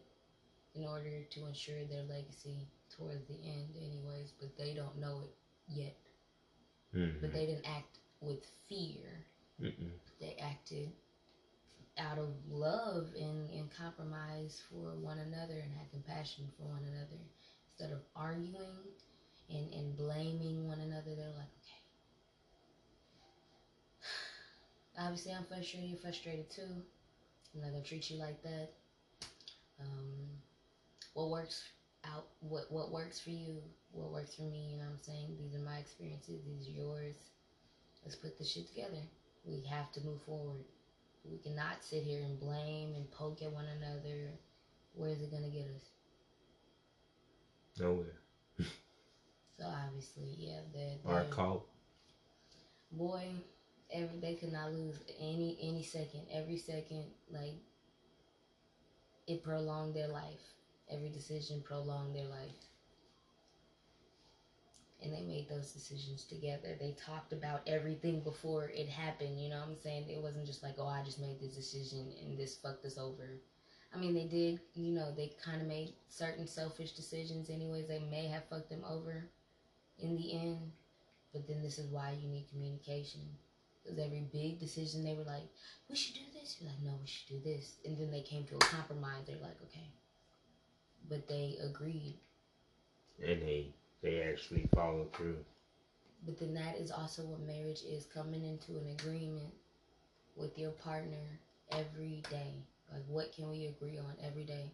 [0.74, 4.32] in order to ensure their legacy towards the end, anyways.
[4.40, 5.34] But they don't know it
[5.68, 5.96] yet.
[6.94, 7.20] Mhm.
[7.20, 9.26] But they didn't act with fear.
[9.60, 9.94] Mm-mm.
[10.20, 10.94] They acted
[11.98, 17.22] out of love and, and compromise for one another and had compassion for one another.
[17.68, 18.90] Instead of arguing
[19.50, 21.82] and, and blaming one another, they're like, okay.
[25.00, 25.90] Obviously, I'm frustrated.
[25.90, 26.84] You're frustrated too.
[27.54, 28.70] I'm not gonna treat you like that.
[29.80, 30.30] Um,
[31.14, 31.64] what works
[32.06, 32.26] out?
[32.42, 33.58] What what works for you?
[33.92, 34.70] What works for me?
[34.72, 35.38] You know what I'm saying?
[35.40, 36.42] These are my experiences.
[36.46, 37.16] These are yours.
[38.04, 39.02] let's put this shit together.
[39.46, 40.64] We have to move forward.
[41.30, 44.32] We cannot sit here and blame and poke at one another.
[44.96, 45.90] Where is it gonna get us?
[47.80, 48.23] Nowhere.
[49.58, 51.66] So obviously, yeah, they're, Or they're caught.
[52.92, 53.24] boy,
[53.92, 56.22] every they could not lose any any second.
[56.32, 57.56] Every second, like
[59.28, 60.42] it prolonged their life.
[60.89, 62.58] Every decision prolonged their life.
[65.02, 66.78] And they made those decisions together.
[66.80, 69.39] They talked about everything before it happened.
[69.39, 70.10] You know what I'm saying?
[70.10, 73.42] It wasn't just like, oh, I just made this decision and this fucked us over.
[73.94, 77.88] I mean, they did, you know, they kind of made certain selfish decisions, anyways.
[77.88, 79.26] They may have fucked them over
[80.00, 80.72] in the end.
[81.32, 83.22] But then this is why you need communication.
[83.84, 85.50] Because every big decision, they were like,
[85.90, 86.58] we should do this.
[86.60, 87.76] You're like, no, we should do this.
[87.86, 89.24] And then they came to a compromise.
[89.28, 89.92] They're like, okay.
[91.10, 92.20] But they agreed.
[93.22, 95.38] And they they actually followed through.
[96.26, 99.54] But then that is also what marriage is coming into an agreement
[100.36, 101.40] with your partner
[101.72, 102.54] every day.
[102.92, 104.72] Like, what can we agree on every day?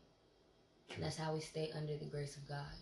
[0.90, 1.04] True.
[1.04, 2.74] That's how we stay under the grace of God.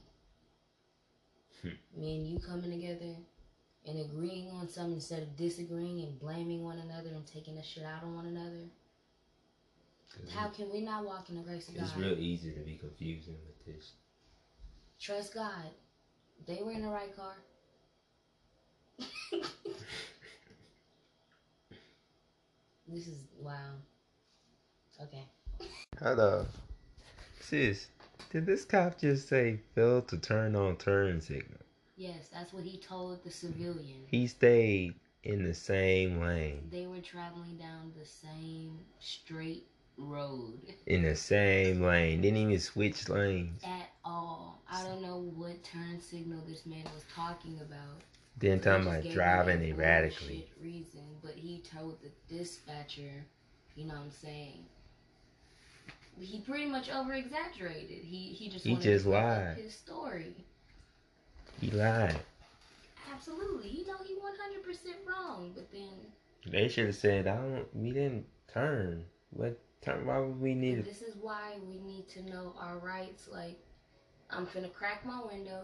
[1.61, 1.69] Hmm.
[1.95, 3.15] Me and you coming together
[3.85, 7.83] and agreeing on something instead of disagreeing and blaming one another and taking the shit
[7.83, 8.69] out on one another.
[10.33, 11.89] How can we not walk in the grace of It's God?
[11.89, 13.91] It's real easy to be confusing with this.
[14.99, 15.69] Trust God.
[16.47, 17.35] They were in the right car.
[22.87, 23.73] this is wow.
[25.01, 25.25] Okay.
[25.99, 26.45] Hello.
[27.39, 27.87] Sis,
[28.29, 31.59] did this cop just say fail to turn on turn signal?
[31.95, 34.03] Yes, that's what he told the civilian.
[34.07, 36.67] He stayed in the same lane.
[36.71, 42.21] They were traveling down the same straight road In the same lane.
[42.21, 43.63] Didn't even switch lanes.
[43.63, 44.61] at all.
[44.69, 48.01] I don't know what turn signal this man was talking about.
[48.37, 50.47] Then talking just about driving erratically.
[50.61, 53.25] Reason, but he told the dispatcher,
[53.75, 54.65] you know what I'm saying.
[56.19, 58.03] He pretty much over exaggerated.
[58.03, 59.57] He he just He wanted just lied.
[59.57, 60.33] his story.
[61.61, 62.19] He lied.
[63.11, 65.51] Absolutely, you know he 100% wrong.
[65.55, 69.05] But then They should have said, I don't we didn't turn.
[69.31, 73.27] What turn why would we need this is why we need to know our rights.
[73.31, 73.59] Like
[74.29, 75.63] I'm finna crack my window.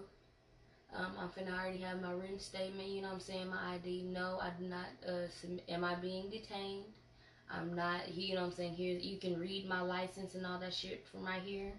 [0.96, 2.88] Um, I'm finna already have my written statement.
[2.90, 3.50] You know what I'm saying?
[3.50, 4.04] My ID.
[4.04, 4.86] No, I do not.
[5.08, 5.28] Uh,
[5.68, 6.86] am I being detained?
[7.56, 8.14] I'm not.
[8.14, 8.74] You know what I'm saying?
[8.74, 11.72] Here, you can read my license and all that shit from right here.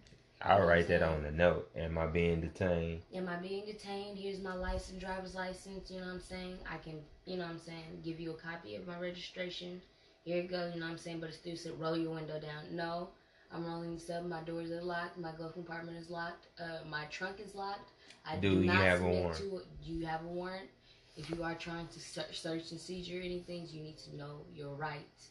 [0.42, 1.70] I'll write that on the note.
[1.76, 3.00] Am I being detained?
[3.14, 4.18] Am I being detained?
[4.18, 5.90] Here's my license, driver's license.
[5.90, 6.58] You know what I'm saying?
[6.70, 9.80] I can, you know what I'm saying, give you a copy of my registration.
[10.24, 10.70] Here you go.
[10.72, 11.20] You know what I'm saying?
[11.20, 12.64] But it's still said roll your window down.
[12.72, 13.08] No,
[13.52, 14.24] I'm rolling this up.
[14.24, 15.18] My doors are locked.
[15.18, 16.46] My glove compartment is locked.
[16.60, 17.90] Uh, my trunk is locked.
[18.26, 19.38] I Do do, you have a warrant?
[19.38, 19.66] to it.
[19.84, 20.68] Do you have a warrant?
[21.16, 24.74] If you are trying to search, search and seizure anything, you need to know your
[24.74, 25.28] rights.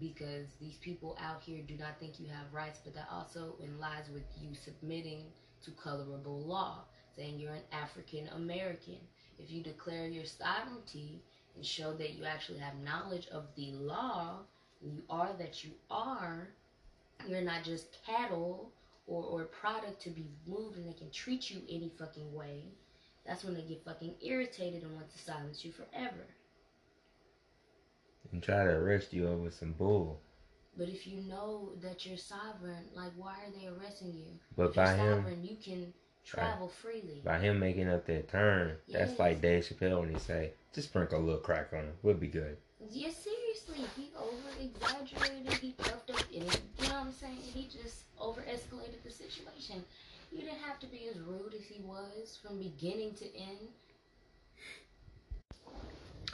[0.00, 4.08] Because these people out here do not think you have rights, but that also lies
[4.12, 5.24] with you submitting
[5.64, 6.84] to colorable law,
[7.16, 8.98] saying you're an African American.
[9.38, 11.22] If you declare your sovereignty
[11.56, 14.40] and show that you actually have knowledge of the law,
[14.80, 16.48] you are that you are,
[17.26, 18.72] you're not just cattle
[19.06, 22.62] or, or product to be moved and they can treat you any fucking way.
[23.26, 26.26] That's when they get fucking irritated and want to silence you forever.
[28.32, 30.20] And try to arrest you over some bull.
[30.76, 34.26] But if you know that you're sovereign, like why are they arresting you?
[34.56, 35.92] But if you're by him sovereign, you can
[36.24, 37.22] travel freely.
[37.24, 41.18] by him making up that turn, that's like Dave Chappelle when he say, just sprinkle
[41.18, 41.92] a little crack on him.
[42.02, 42.58] We'll be good.
[42.90, 47.38] Yeah, seriously, he over exaggerated, he puffed up, and he, you know what I'm saying?
[47.42, 49.82] He just over escalated the situation.
[50.30, 53.68] You didn't have to be as rude as he was from beginning to end.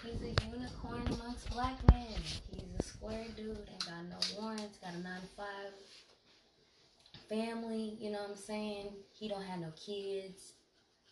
[0.05, 2.07] He's a unicorn amongst black men.
[2.51, 5.47] He's a square dude, ain't got no warrants, got a 9 to 5
[7.29, 8.91] family, you know what I'm saying?
[9.13, 10.53] He don't have no kids,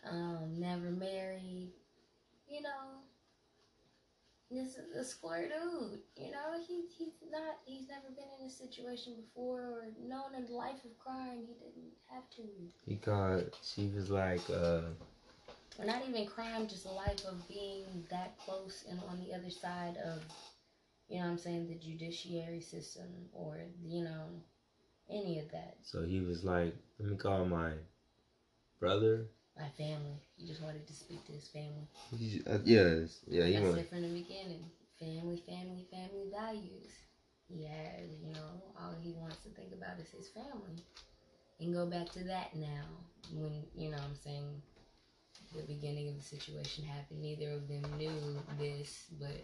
[0.09, 1.73] um, never married,
[2.49, 3.01] you know.
[4.51, 6.61] This is a square dude, you know.
[6.69, 7.57] He he's not.
[7.65, 11.47] He's never been in a situation before or known a life of crime.
[11.47, 12.43] He didn't have to.
[12.85, 14.83] He called, she was like, uh,
[15.79, 19.51] Or not even crime, just a life of being that close and on the other
[19.51, 20.23] side of,
[21.09, 24.27] you know, what I'm saying the judiciary system or you know,
[25.11, 25.77] any of that.
[25.83, 27.73] so he was like, let me call my
[28.81, 29.27] brother.
[29.59, 30.19] My family.
[30.37, 31.87] He just wanted to speak to his family.
[32.19, 33.79] He, uh, yes, yeah, he That's went.
[33.79, 34.65] it from the beginning.
[34.99, 36.91] Family, family, family values.
[37.49, 40.83] He has, you know, all he wants to think about is his family.
[41.61, 42.85] And go back to that now.
[43.33, 44.63] When, you know what I'm saying,
[45.55, 47.23] the beginning of the situation happened.
[47.23, 49.43] Neither of them knew this, but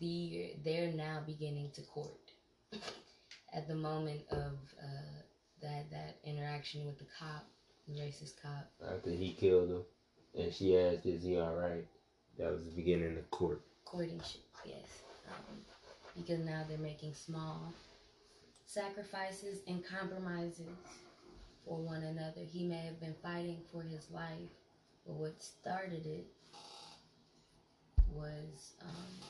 [0.00, 2.30] the they're now beginning to court.
[3.54, 4.52] At the moment of
[4.82, 5.20] uh,
[5.60, 7.44] that that interaction with the cop,
[7.86, 9.82] the racist cop, After he killed him,
[10.34, 11.86] and she asked, "Is he all right?"
[12.38, 13.60] That was the beginning of court.
[13.84, 15.02] courtingship, yes.
[15.28, 15.58] Um,
[16.16, 17.72] because now they're making small
[18.66, 20.70] sacrifices and compromises
[21.66, 22.40] for one another.
[22.50, 24.48] He may have been fighting for his life,
[25.06, 26.26] but what started it
[28.12, 29.26] was um,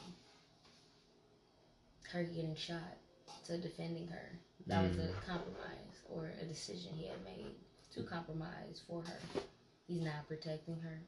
[2.13, 2.99] her getting shot
[3.47, 4.39] to defending her.
[4.67, 7.55] That was a compromise or a decision he had made
[7.95, 9.41] to compromise for her.
[9.89, 11.01] He's not protecting her,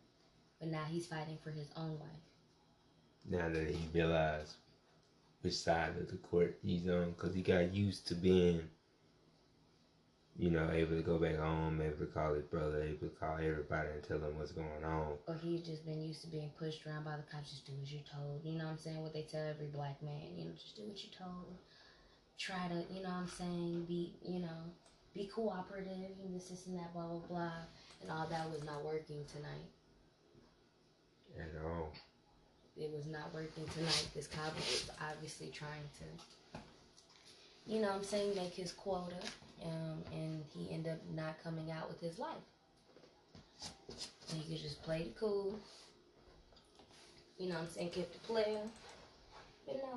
[0.59, 2.25] but now he's fighting for his own life.
[3.29, 4.55] Now that he realized
[5.43, 8.63] which side of the court he's on, because he got used to being,
[10.37, 13.37] you know, able to go back home, able to call his brother, able to call
[13.37, 15.15] everybody and tell them what's going on.
[15.29, 17.51] or he's just been used to being pushed around by the cops.
[17.51, 18.41] Just do as you're told.
[18.43, 19.01] You know what I'm saying?
[19.03, 20.35] What they tell every black man.
[20.37, 21.55] You know, just do what you're told.
[22.37, 23.85] Try to, you know what I'm saying?
[23.87, 24.75] Be, you know,
[25.15, 27.53] be cooperative and this, this, and that, blah, blah, blah.
[28.03, 29.71] And all that was not working tonight.
[31.39, 31.93] At all.
[32.77, 34.09] It was not working tonight.
[34.17, 36.59] This cop was obviously trying to,
[37.73, 39.15] you know what I'm saying, make his quota.
[39.63, 42.37] Um, and he ended up not coming out with his life.
[44.31, 45.59] And he could just play it cool.
[47.39, 47.91] You know what I'm saying?
[47.91, 48.61] Kept the player.
[49.67, 49.93] But no.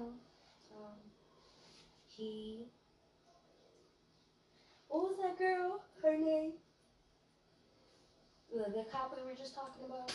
[0.76, 0.98] Um,
[2.16, 2.66] he.
[4.88, 5.82] What was that girl?
[6.02, 6.54] Her name?
[8.52, 10.12] The, the cop we were just talking about?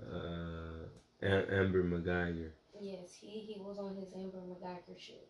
[0.00, 2.50] Uh, Amber McGeiger.
[2.80, 5.28] Yes, he, he was on his Amber McGeiger shit.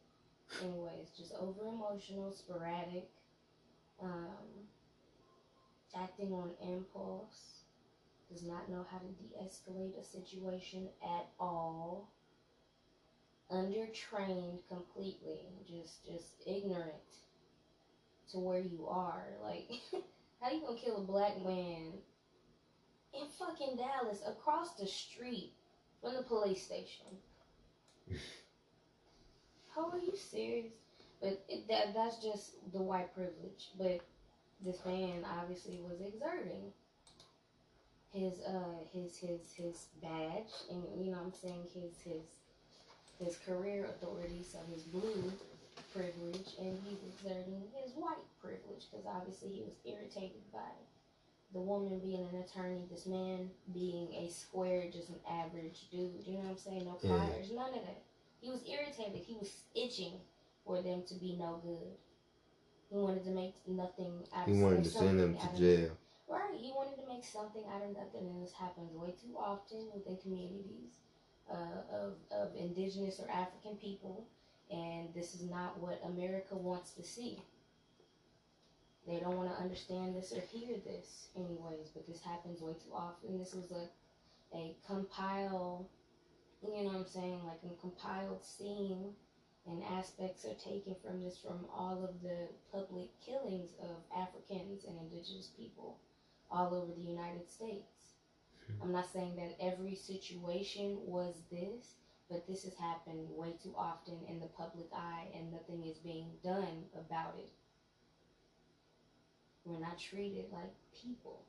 [0.62, 3.08] Anyways, just over emotional, sporadic,
[4.02, 4.68] um,
[5.94, 7.62] acting on impulse,
[8.30, 12.08] does not know how to de escalate a situation at all,
[13.50, 17.22] undertrained completely, just just ignorant
[18.30, 19.24] to where you are.
[19.42, 19.68] Like,
[20.40, 21.92] how you gonna kill a black man
[23.12, 25.52] in fucking Dallas across the street
[26.00, 27.06] from the police station?
[29.74, 30.83] How are you serious?
[31.24, 33.72] But it, that that's just the white privilege.
[33.78, 34.00] But
[34.60, 36.68] this man obviously was exerting
[38.12, 42.22] his uh his his his badge and you know what I'm saying his his
[43.18, 45.32] his career authority, so his blue
[45.94, 50.74] privilege, and he's exerting his white privilege because obviously he was irritated by
[51.54, 56.10] the woman being an attorney, this man being a square, just an average dude.
[56.26, 56.84] You know what I'm saying?
[56.84, 58.02] No priors, none of that.
[58.40, 59.22] He was irritated.
[59.24, 60.20] He was itching
[60.64, 61.96] for them to be no good.
[62.90, 65.90] He wanted to make nothing out of He wanted to send them to jail.
[66.28, 66.54] Right.
[66.56, 70.16] He wanted to make something out of nothing, and this happens way too often within
[70.18, 71.00] communities
[71.50, 74.26] uh, of of indigenous or African people,
[74.70, 77.40] and this is not what America wants to see.
[79.06, 81.88] They don't want to understand this or hear this, anyways.
[81.92, 83.38] But this happens way too often.
[83.38, 83.88] This was a
[84.54, 85.88] a compile,
[86.62, 89.12] you know what I'm saying, like a compiled scene,
[89.66, 94.98] and aspects are taken from this from all of the public killings of Africans and
[94.98, 95.98] indigenous people
[96.50, 98.14] all over the United States.
[98.66, 98.82] Hmm.
[98.82, 101.94] I'm not saying that every situation was this,
[102.28, 106.30] but this has happened way too often in the public eye and nothing is being
[106.42, 107.50] done about it.
[109.64, 111.42] We're not treated like people.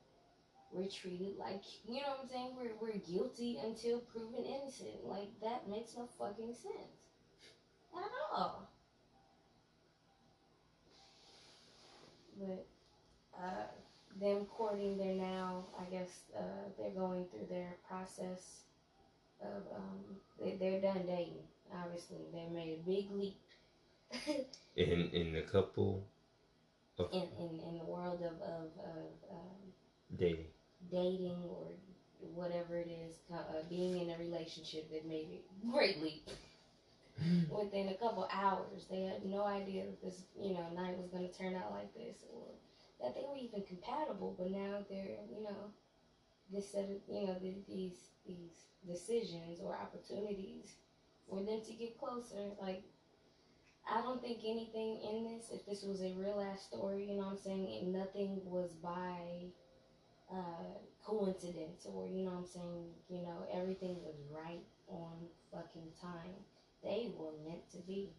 [0.71, 2.51] We're treated like, you know what I'm saying?
[2.57, 5.05] We're, we're guilty until proven innocent.
[5.05, 7.04] Like, that makes no fucking sense.
[7.95, 8.69] At all.
[12.39, 12.65] But,
[13.37, 13.67] uh,
[14.19, 16.41] them courting, they're now, I guess, uh,
[16.77, 18.63] they're going through their process
[19.41, 21.43] of, um, they, they're done dating.
[21.73, 23.35] Obviously, they made a big leap
[24.75, 26.03] In in the couple
[26.99, 30.45] in, in, in the world of, of, of um, dating.
[30.91, 31.67] dating or
[32.33, 33.37] whatever it is, uh,
[33.69, 35.27] being in a relationship that made
[35.63, 36.29] a great leap.
[37.49, 41.27] Within a couple hours, they had no idea that this, you know, night was going
[41.27, 42.43] to turn out like this, or
[43.01, 44.35] that they were even compatible.
[44.37, 45.71] But now they're, you know,
[46.51, 50.75] this set of, you know, the, these these decisions or opportunities
[51.29, 52.51] for them to get closer.
[52.61, 52.83] Like,
[53.89, 57.27] I don't think anything in this, if this was a real ass story, you know
[57.27, 59.47] what I'm saying, and nothing was by
[60.31, 65.91] uh, coincidence or you know what I'm saying, you know, everything was right on fucking
[66.01, 66.33] time.
[66.85, 68.13] They were meant to be.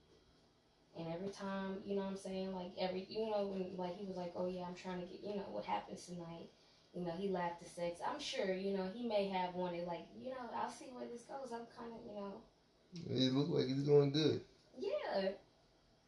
[0.98, 4.06] And every time, you know what I'm saying, like every you know, when like he
[4.06, 6.48] was like, Oh yeah, I'm trying to get you know, what happens tonight
[6.94, 8.00] You know, he laughed at sex.
[8.06, 11.22] I'm sure, you know, he may have wanted, like, you know, I'll see where this
[11.22, 11.52] goes.
[11.52, 12.40] I'm kind of, you know,
[13.14, 14.40] It looked like he's going good.
[14.78, 15.30] yeah.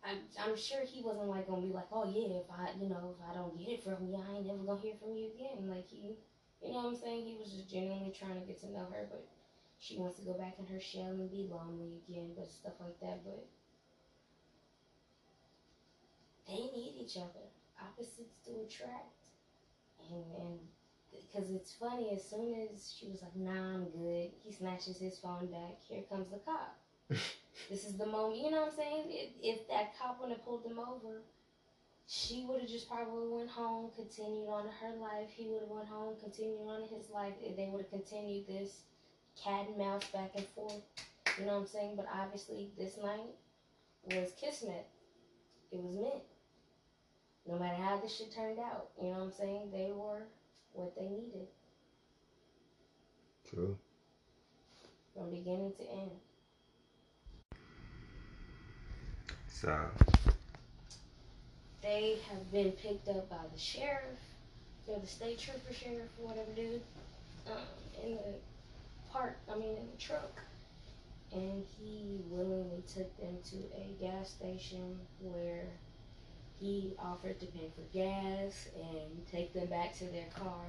[0.04, 3.14] I'm, I'm sure he wasn't like gonna be like, oh yeah, if I, you know,
[3.14, 5.68] if I don't get it from you, I ain't never gonna hear from you again.
[5.68, 6.16] Like he,
[6.62, 7.26] you know what I'm saying?
[7.26, 9.26] He was just genuinely trying to get to know her, but
[9.79, 12.99] she wants to go back in her shell and be lonely again, but stuff like
[13.01, 13.24] that.
[13.24, 13.47] But
[16.47, 17.47] they need each other.
[17.81, 19.31] Opposites do attract,
[20.11, 20.59] and and
[21.12, 22.11] because it's funny.
[22.11, 25.79] As soon as she was like, "Nah, I'm good," he snatches his phone back.
[25.89, 26.74] Here comes the cop.
[27.09, 28.43] this is the moment.
[28.43, 29.05] You know what I'm saying?
[29.09, 31.22] If, if that cop would have pulled them over,
[32.09, 35.31] she would have just probably went home, continued on her life.
[35.31, 37.35] He would have went home, continued on his life.
[37.41, 38.81] They would have continued this
[39.43, 40.82] cat and mouse back and forth.
[41.39, 41.97] You know what I'm saying?
[41.97, 43.34] But obviously, this night
[44.07, 44.86] was kismet.
[45.70, 46.22] It was meant.
[47.47, 49.70] No matter how this shit turned out, you know what I'm saying?
[49.72, 50.22] They were
[50.74, 51.49] what they needed
[53.49, 53.76] True.
[55.14, 56.11] from beginning to end.
[59.51, 59.76] So
[61.82, 64.20] They have been picked up by the sheriff,
[64.86, 66.82] or the state trooper sheriff, or whatever dude,
[67.47, 67.57] um,
[68.05, 68.34] in the
[69.12, 70.40] park, I mean, in the truck.
[71.32, 75.66] And he willingly took them to a gas station where
[76.59, 80.64] he offered to pay for gas and take them back to their car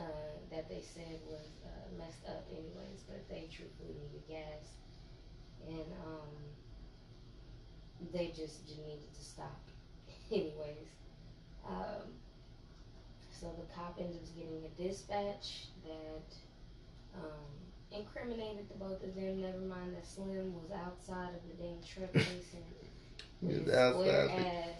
[0.00, 0.04] uh,
[0.50, 4.74] that they said was uh, messed up, anyways, but they truthfully needed gas.
[5.68, 6.28] And um,
[8.12, 9.60] they just needed to stop
[10.32, 10.90] anyways.
[11.68, 12.10] Um,
[13.30, 16.34] so the cop ends up getting a dispatch that
[17.14, 17.20] um,
[17.90, 19.40] incriminated the both of them.
[19.42, 22.64] Never mind that Slim was outside of the damn truck pacing.
[23.40, 24.76] He was outside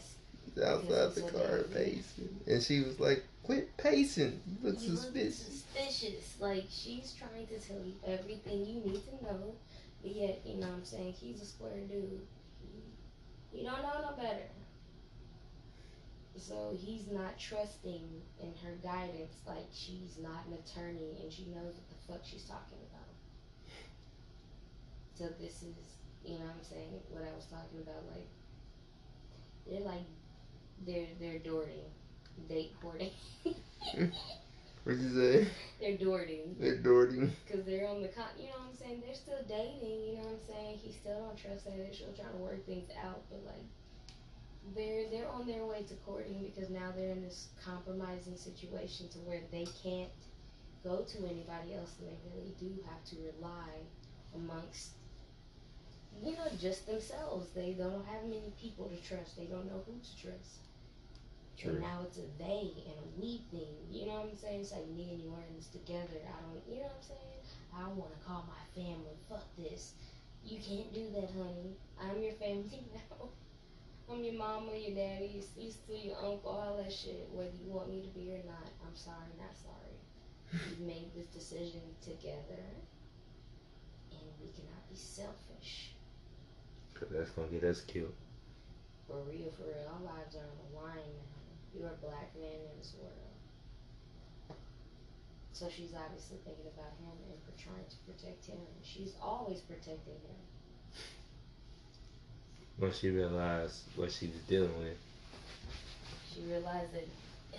[0.54, 4.40] the- outside the car pacing, and she was like, "Quit pacing.
[4.46, 6.36] You look You look suspicious." suspicious.
[6.40, 9.54] Like she's trying to tell you everything you need to know,
[10.02, 12.20] but yet you know what I'm saying he's a square dude.
[13.52, 14.44] You don't know no better.
[16.36, 18.08] So he's not trusting
[18.40, 22.44] in her guidance like she's not an attorney and she knows what the fuck she's
[22.44, 23.08] talking about.
[25.14, 25.76] So this is,
[26.24, 28.28] you know what I'm saying, what I was talking about, like
[29.68, 30.06] they're like
[30.86, 31.84] they're they're doorting.
[32.48, 33.10] Date courting.
[34.84, 35.48] What'd you say?
[35.80, 36.56] they're doorting.
[36.58, 37.32] They're doorting.
[37.46, 39.02] Because they're on the con, you know what I'm saying?
[39.04, 40.78] They're still dating, you know what I'm saying?
[40.78, 41.76] He still don't trust her.
[41.76, 43.62] They're still trying to work things out, but like,
[44.74, 49.18] they're they're on their way to courting because now they're in this compromising situation to
[49.18, 50.10] where they can't
[50.84, 53.70] go to anybody else, and they really do have to rely
[54.34, 54.90] amongst,
[56.22, 57.50] you know, just themselves.
[57.54, 59.36] They don't have many people to trust.
[59.36, 60.66] They don't know who to trust.
[61.56, 61.72] True.
[61.72, 63.76] And now it's a they and a we thing.
[63.90, 64.60] You know what I'm saying?
[64.60, 66.18] It's like me and you are in this together.
[66.26, 67.38] I don't, you know what I'm saying?
[67.76, 69.14] I don't want to call my family.
[69.28, 69.94] Fuck this.
[70.44, 71.78] You can't do that, honey.
[72.00, 73.28] I'm your family now.
[74.10, 77.28] I'm your mama, your daddy, your sister, your uncle, all that shit.
[77.32, 79.96] Whether you want me to be or not, I'm sorry, not sorry.
[80.52, 82.60] We've made this decision together,
[84.10, 85.94] and we cannot be selfish.
[86.94, 88.14] Cause that's gonna get us killed.
[89.06, 89.88] For real, for real.
[89.88, 91.42] Our lives are on the line now.
[91.74, 93.32] You're a black man in this world.
[95.52, 98.58] So she's obviously thinking about him and for trying to protect him.
[98.82, 100.40] She's always protecting him.
[102.78, 104.96] Once she realized what she was dealing with.
[106.34, 107.06] She realized that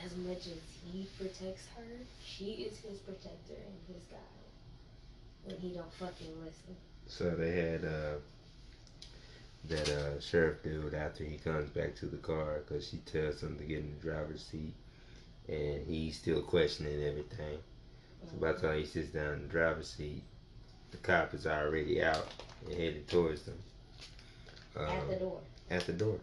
[0.04, 0.60] as much as
[0.92, 1.84] he protects her,
[2.24, 4.20] she is his protector and his guide.
[5.46, 6.76] When he don't fucking listen.
[7.08, 8.16] So they had uh,
[9.70, 13.58] that uh, sheriff dude after he comes back to the car because she tells him
[13.58, 14.74] to get in the driver's seat,
[15.48, 17.60] and he's still questioning everything.
[18.26, 20.24] So by the time he sits down in the driver's seat,
[20.92, 22.28] the cop is already out
[22.66, 23.58] and headed towards them.
[24.76, 25.42] At Um, the door.
[25.70, 26.20] at the door.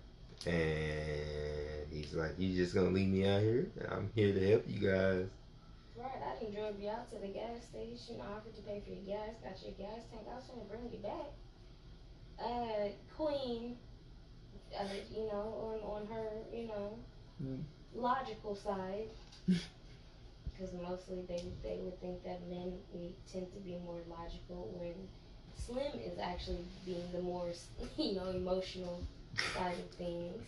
[0.46, 3.70] And he's like, You just gonna leave me out here?
[3.88, 5.26] I'm here to help you guys.
[5.96, 9.04] Right, I done drove you out to the gas station, offered to pay for your
[9.18, 10.22] gas, got your gas tank.
[10.30, 11.30] I was gonna bring you back.
[12.38, 13.76] Uh, Queen,
[14.78, 14.84] uh,
[15.14, 16.98] you know, on on her, you know,
[17.42, 17.62] Mm.
[17.94, 19.08] logical side,
[19.46, 24.94] because mostly they they would think that men we tend to be more logical when
[25.56, 27.46] Slim is actually being the more,
[27.96, 29.00] you know, emotional
[29.54, 30.42] side of things.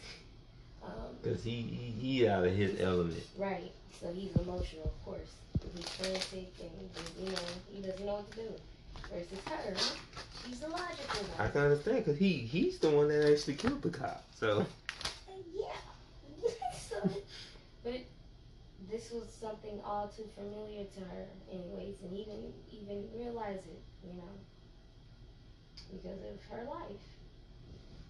[0.82, 0.90] Um,
[1.22, 3.22] Cause he, he he out of his element.
[3.38, 3.70] Right.
[4.00, 5.30] So he's emotional, of course.
[5.76, 6.90] He's frantic and,
[7.20, 7.38] you know,
[7.72, 8.48] he doesn't know what to do.
[9.10, 9.74] Versus her,
[10.44, 11.52] she's the logical I one.
[11.52, 14.24] can understand because he he's the one that actually killed the cop.
[14.34, 14.64] So Uh,
[15.54, 16.48] yeah.
[16.88, 16.96] so,
[17.84, 18.00] but
[18.90, 24.14] this was something all too familiar to her, anyways, and even even realize it, you
[24.14, 24.28] know,
[25.92, 27.04] because of her life.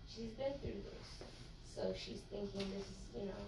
[0.08, 1.26] She's been through this,
[1.74, 3.44] so she's thinking this is, you know,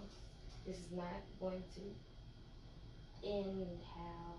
[0.65, 4.35] this is not going to end how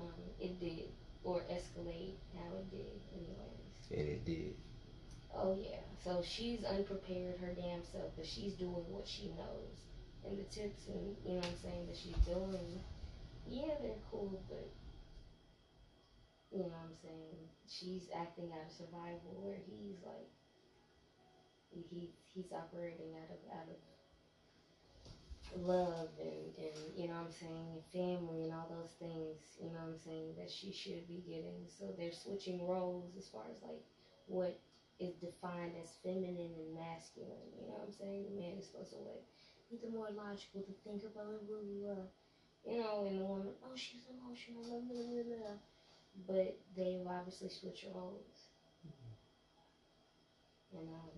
[0.00, 0.88] um, it did
[1.24, 3.90] or escalate how it did, anyways.
[3.90, 4.54] And it did.
[5.34, 5.80] Oh yeah.
[6.04, 9.74] So she's unprepared her damn self, but she's doing what she knows.
[10.24, 12.80] And the tips and you know what I'm saying that she's doing,
[13.48, 14.68] yeah, they're cool, but
[16.54, 17.50] you know what I'm saying?
[17.66, 20.30] She's acting out of survival where he's like
[21.70, 23.78] he, he he's operating out of out of
[25.56, 29.82] love and, and you know what I'm saying, family and all those things, you know
[29.86, 31.66] what I'm saying, that she should be getting.
[31.68, 33.82] So they're switching roles as far as like
[34.26, 34.58] what
[35.00, 37.50] is defined as feminine and masculine.
[37.58, 38.26] You know what I'm saying?
[38.30, 39.24] The man is supposed to like
[39.70, 42.06] Be the more logical, to think about it, blah, blah, blah.
[42.64, 45.73] You know, and the woman, oh, she's emotional, blah, blah, blah, blah.
[46.26, 48.48] But they've obviously switched roles.
[50.76, 51.10] And um,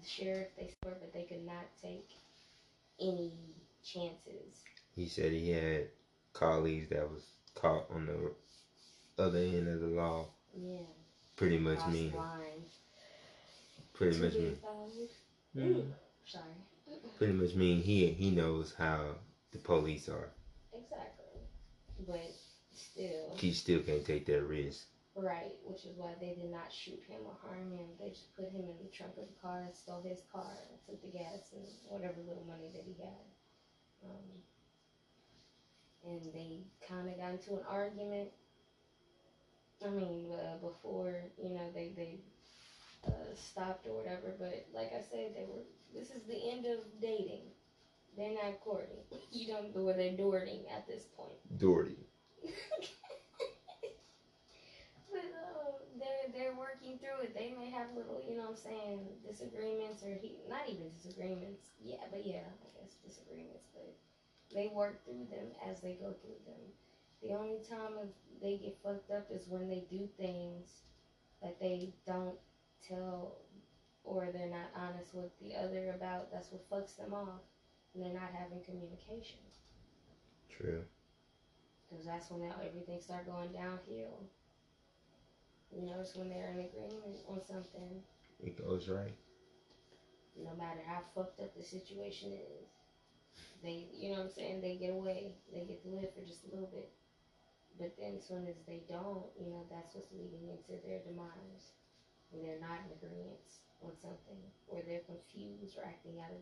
[0.00, 2.08] the sheriff, they swore, but they could not take
[3.00, 3.32] any
[3.84, 4.62] chances.
[4.94, 5.88] He said he had
[6.32, 7.22] colleagues that was
[7.54, 10.26] caught on the other end of the law.
[10.54, 10.78] Yeah.
[11.36, 12.12] Pretty much cross mean.
[12.12, 12.64] line.
[13.94, 14.56] Pretty much be mean.
[14.62, 14.92] found.
[15.56, 15.92] Mhm.
[16.26, 16.44] Sorry.
[17.18, 19.16] Pretty much mean he he knows how
[19.52, 20.30] the police are.
[20.72, 21.40] Exactly.
[22.06, 22.30] But
[22.92, 23.36] still.
[23.36, 24.86] He still can't take that risk.
[25.14, 27.86] Right, which is why they did not shoot him or harm him.
[28.00, 30.78] They just put him in the trunk of the car and stole his car and
[30.88, 33.26] took the gas and whatever little money that he had.
[34.08, 34.28] Um,
[36.04, 38.28] and they kind of got into an argument.
[39.84, 42.20] I mean, uh, before you know they they
[43.06, 44.32] uh, stopped or whatever.
[44.38, 45.62] But like I said, they were.
[45.94, 47.52] This is the end of dating.
[48.16, 49.04] They're not courting.
[49.30, 51.36] You don't know where they're doorting at this point.
[51.58, 51.96] doorting.
[55.10, 55.22] But
[55.98, 57.34] they're they're working through it.
[57.34, 61.70] They may have little, you know, what I'm saying disagreements or he not even disagreements.
[61.80, 63.66] Yeah, but yeah, I guess disagreements.
[63.72, 63.94] But
[64.54, 66.72] they work through them as they go through them.
[67.22, 67.92] The only time
[68.40, 70.82] they get fucked up is when they do things
[71.42, 72.36] that they don't
[72.80, 73.38] tell
[74.04, 76.30] or they're not honest with the other about.
[76.32, 77.42] That's what fucks them off.
[77.94, 79.38] And they're not having communication.
[80.48, 80.84] True.
[81.92, 84.16] Because that's when now everything start going downhill.
[85.68, 88.00] You know, it's when they're in agreement on something,
[88.40, 89.12] It goes right.
[90.40, 92.64] no matter how fucked up the situation is.
[93.62, 95.36] They, you know what I'm saying, they get away.
[95.52, 96.88] They get to live for just a little bit.
[97.78, 101.76] But then as soon as they don't, you know, that's what's leading into their demise.
[102.32, 103.44] When they're not in agreement
[103.84, 104.40] on something.
[104.68, 106.40] Or they're confused or acting out of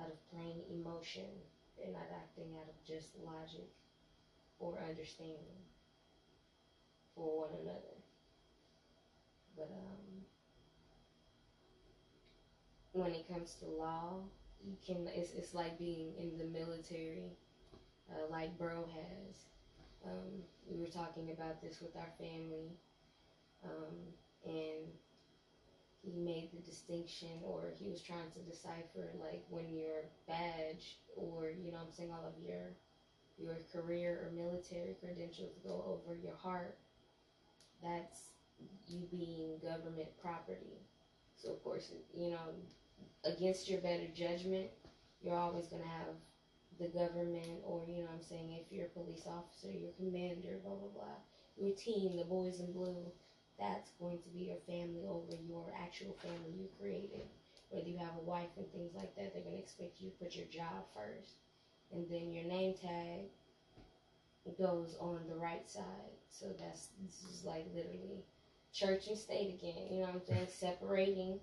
[0.00, 1.28] out of plain emotion.
[1.76, 3.68] They're not acting out of just logic
[4.62, 5.60] or understanding
[7.16, 7.96] for one another.
[9.56, 10.24] But um,
[12.92, 14.20] when it comes to law,
[14.64, 15.08] you can.
[15.14, 17.34] It's it's like being in the military,
[18.10, 19.34] uh, like Bro has.
[20.04, 22.74] Um, we were talking about this with our family,
[23.64, 23.94] um,
[24.44, 24.90] and
[26.02, 31.50] he made the distinction, or he was trying to decipher, like when your badge, or
[31.50, 32.72] you know, I'm saying all of your
[33.42, 36.76] your career or military credentials go over your heart.
[37.82, 38.30] That's
[38.86, 40.80] you being government property.
[41.36, 42.48] So of course, you know,
[43.24, 44.70] against your better judgment,
[45.22, 46.14] you're always gonna have
[46.78, 50.74] the government or you know I'm saying, if you're a police officer, your commander, blah
[50.76, 51.18] blah blah,
[51.56, 53.12] your team, the boys in blue,
[53.58, 57.26] that's going to be your family over your actual family you created.
[57.70, 60.36] Whether you have a wife and things like that, they're gonna expect you to put
[60.36, 61.34] your job first.
[61.92, 63.26] And then your name tag
[64.58, 66.16] goes on the right side.
[66.30, 68.24] So that's this is like literally
[68.72, 69.86] church and state again.
[69.90, 70.46] You know what I'm saying?
[70.58, 71.38] Separating.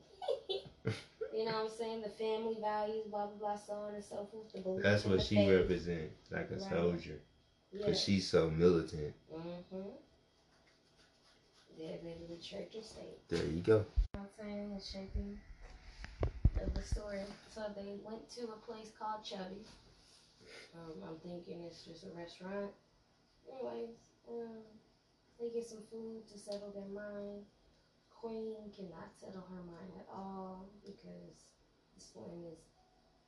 [0.50, 2.02] you know what I'm saying?
[2.02, 4.52] The family values, blah blah blah, so on and so forth.
[4.54, 5.50] The That's what she faith.
[5.50, 6.70] represents, like a Right.
[6.72, 7.20] soldier.
[7.72, 7.86] Yeah.
[7.86, 9.14] Cause she's so militant.
[9.32, 9.78] Mm-hmm.
[11.78, 13.28] They're literally church and state.
[13.30, 13.78] There you go.
[13.78, 14.76] You know what I'm saying?
[14.76, 15.40] The shaping
[16.62, 17.20] of the story.
[17.54, 19.64] So they went to a place called Chubby.
[20.76, 22.72] Um, I'm thinking it's just a restaurant.
[23.50, 23.96] Anyways,
[24.30, 24.62] um,
[25.40, 27.42] they get some food to settle their mind.
[28.10, 31.56] Queen cannot settle her mind at all because
[31.96, 32.60] this one is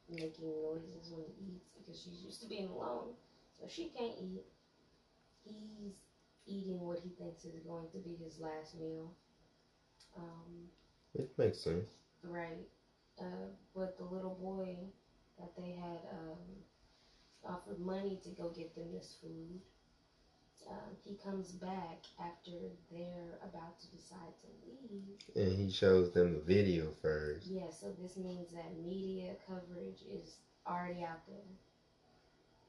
[0.10, 3.16] making noises when he eats because she's used to being alone.
[3.58, 4.44] So she can't eat.
[5.44, 5.96] He's
[6.46, 9.14] eating what he thinks is going to be his last meal.
[10.18, 10.70] Um,
[11.16, 11.88] It makes sense.
[12.24, 12.68] Right.
[13.20, 14.76] Uh, but the little boy
[15.40, 16.38] that they had um,
[17.46, 19.60] offered money to go get them this food.
[20.68, 22.52] Um, he comes back after
[22.92, 25.16] they're about to decide to leave.
[25.36, 27.48] And he shows them the video first.
[27.48, 30.38] Yeah, so this means that media coverage is
[30.68, 31.38] already out there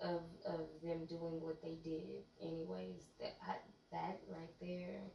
[0.00, 2.22] of of them doing what they did.
[2.40, 3.58] Anyways, that I-
[3.90, 5.10] that right there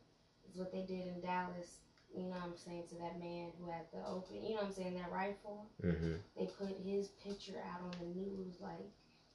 [0.48, 1.80] is what they did in Dallas.
[2.14, 4.38] You know what I'm saying to that man who had the open.
[4.44, 5.68] You know what I'm saying that rifle.
[5.82, 8.88] hmm They put his picture out on the news like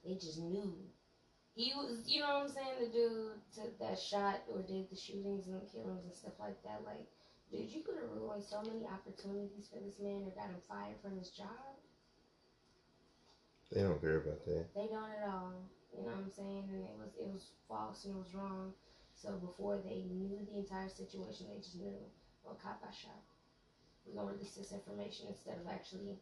[0.05, 0.75] they just knew.
[1.55, 4.97] He was, you know what I'm saying, the dude took that shot or did the
[4.97, 6.81] shootings and the killings and stuff like that.
[6.83, 7.05] Like,
[7.51, 10.97] dude, you could have ruined so many opportunities for this man or got him fired
[11.01, 11.77] from his job.
[13.71, 14.65] They don't care about that.
[14.73, 15.53] They don't at all.
[15.93, 16.69] You know what I'm saying?
[16.73, 18.73] And it was it was false and it was wrong.
[19.13, 21.93] So before they knew the entire situation, they just knew,
[22.43, 23.21] well, cop got shot.
[24.05, 26.17] We're gonna release this information instead of actually,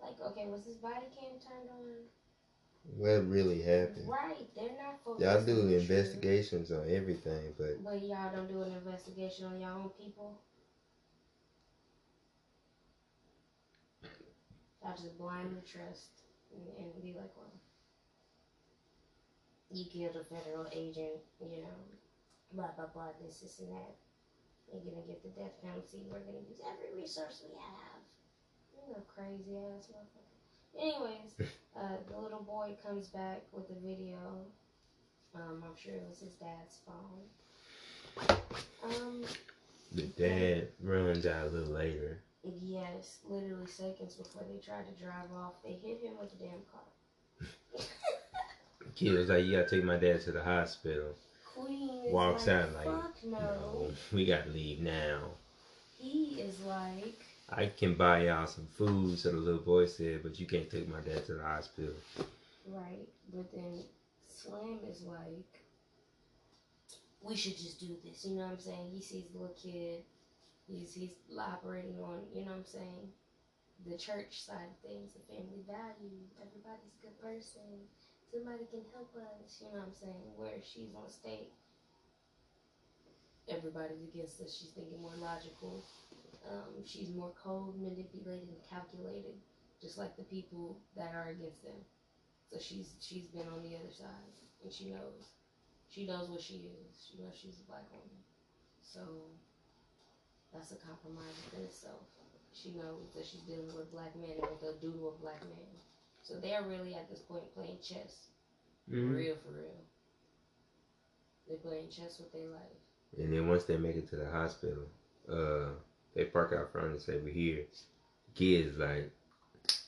[0.00, 2.04] like, okay, was his body cam turned on?
[2.92, 4.08] What really happened?
[4.08, 5.24] Right, they're not focused.
[5.24, 9.88] Y'all do investigations on everything, but But y'all don't do an investigation on your own
[9.98, 10.36] people.
[14.82, 16.22] Y'all just blindly trust
[16.52, 17.50] and, and be like, well,
[19.70, 21.78] you killed a federal agent, you know,
[22.52, 23.94] blah blah blah, this, this, and that.
[24.72, 26.04] You're gonna get the death penalty.
[26.10, 28.00] We're gonna use every resource we have.
[28.74, 30.33] You know, crazy ass motherfucker.
[30.78, 31.34] Anyways,
[31.76, 34.18] uh, the little boy comes back with the video.
[35.34, 38.38] Um, I'm sure it was his dad's phone.
[38.84, 39.24] Um,
[39.92, 42.18] the dad runs out a little later.
[42.62, 46.62] yes, literally seconds before they tried to drive off, they hit him with the damn
[46.70, 46.82] car.
[48.94, 51.14] Kid was like, "You gotta take my dad to the hospital."
[51.54, 53.38] Queen Walks like, out like, fuck no.
[53.38, 55.30] No, we gotta leave now.
[55.98, 57.24] He is like,
[57.56, 60.88] I can buy y'all some food, so the little boy said, but you can't take
[60.88, 61.94] my dad to the hospital.
[62.66, 63.84] right, but then
[64.26, 65.62] Slim is like,
[67.22, 68.24] we should just do this.
[68.24, 68.90] You know what I'm saying?
[68.92, 70.02] He sees the little kid.
[70.66, 73.06] He's he's operating on, you know what I'm saying?
[73.86, 76.26] The church side of things, the family value.
[76.42, 77.86] Everybody's a good person.
[78.32, 79.60] Somebody can help us.
[79.60, 80.26] You know what I'm saying?
[80.36, 81.52] Where she's on state.
[83.46, 84.56] Everybody's against us.
[84.58, 85.84] She's thinking more logical.
[86.48, 89.34] Um, she's more cold, manipulated, and calculated,
[89.80, 91.76] just like the people that are against them.
[92.52, 95.32] So she's she's been on the other side, and she knows.
[95.88, 97.06] She knows what she is.
[97.08, 98.18] She knows she's a black woman.
[98.82, 99.00] So
[100.52, 102.02] that's a compromise within itself.
[102.52, 105.40] She knows that she's dealing with black men and what they'll do to a black
[105.42, 105.74] man.
[106.22, 108.28] So they're really at this point playing chess.
[108.88, 109.16] Mhm.
[109.16, 109.84] Real for real.
[111.46, 112.78] They're playing chess with their life.
[113.18, 114.88] And then once they make it to the hospital,
[115.28, 115.72] uh,
[116.14, 117.64] they park out front and say, "We're here."
[118.34, 119.10] Kid's like,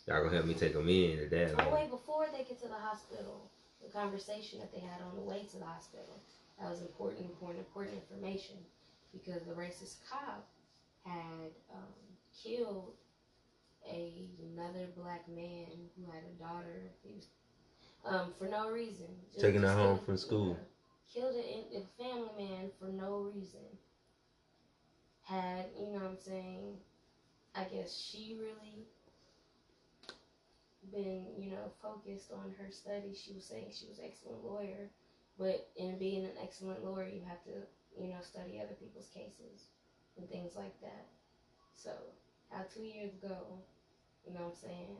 [0.06, 2.60] "Y'all gonna help me take them in?" The dad Oh like, wait, before they get
[2.62, 3.50] to the hospital,
[3.82, 6.20] the conversation that they had on the way to the hospital,
[6.58, 8.56] that was important, important, important information
[9.12, 10.46] because the racist cop
[11.04, 11.94] had um,
[12.42, 12.92] killed
[13.88, 15.66] a, another black man
[15.96, 16.90] who had a daughter.
[17.02, 17.26] He was
[18.04, 19.06] um, for no reason.
[19.32, 20.56] Just- Taking her home from school.
[21.12, 23.60] Killed a, a family man for no reason.
[25.26, 26.78] Had you know what I'm saying?
[27.54, 28.86] I guess she really
[30.92, 33.20] been, you know, focused on her studies.
[33.20, 34.90] She was saying she was an excellent lawyer,
[35.38, 37.50] but in being an excellent lawyer, you have to,
[38.00, 39.66] you know, study other people's cases
[40.16, 41.06] and things like that.
[41.74, 41.90] So,
[42.50, 43.58] how two years ago,
[44.26, 44.96] you know what I'm saying,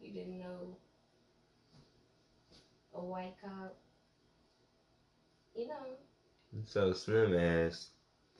[0.00, 0.76] you didn't know
[2.94, 3.76] a white cop,
[5.54, 5.96] you know.
[6.64, 7.90] So Slim asked,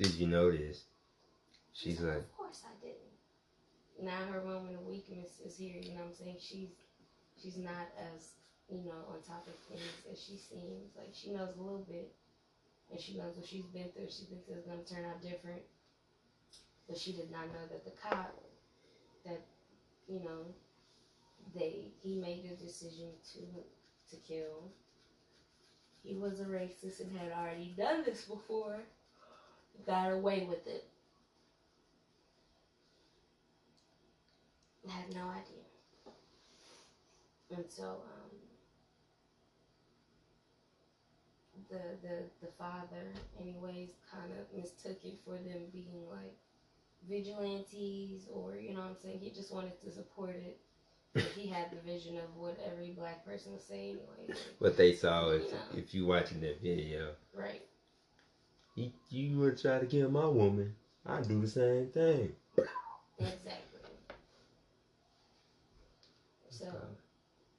[0.01, 0.85] "Did you notice?
[1.75, 3.21] She's So, like, Of course I didn't.
[4.01, 6.37] Now her moment of weakness is here, you know what I'm saying?
[6.41, 6.71] She's
[7.37, 8.33] she's not as,
[8.71, 10.97] you know, on top of things as she seems.
[10.97, 12.11] Like she knows a little bit
[12.91, 14.09] and she knows what she's been through.
[14.09, 15.61] She thinks it's gonna turn out different.
[16.89, 18.33] But she did not know that the cop
[19.27, 19.43] that,
[20.09, 20.55] you know,
[21.55, 23.41] they he made a decision to
[24.11, 24.73] to kill.
[26.03, 28.81] He was a racist and had already done this before.
[29.87, 30.85] Got away with it.
[34.89, 35.65] I had no idea.
[37.51, 38.31] And so, um,
[41.69, 46.37] the the the father, anyways, kind of mistook it for them being like
[47.09, 49.19] vigilantes, or you know what I'm saying.
[49.21, 50.59] He just wanted to support it.
[51.15, 54.41] But he had the vision of what every black person would say anyway.
[54.61, 55.79] "What they saw is Yeah.
[55.79, 57.63] if you watching that video, Right.
[58.81, 60.75] You, you would try to kill my woman.
[61.07, 62.35] I do the same thing."
[63.19, 63.81] Exactly.
[66.51, 66.67] So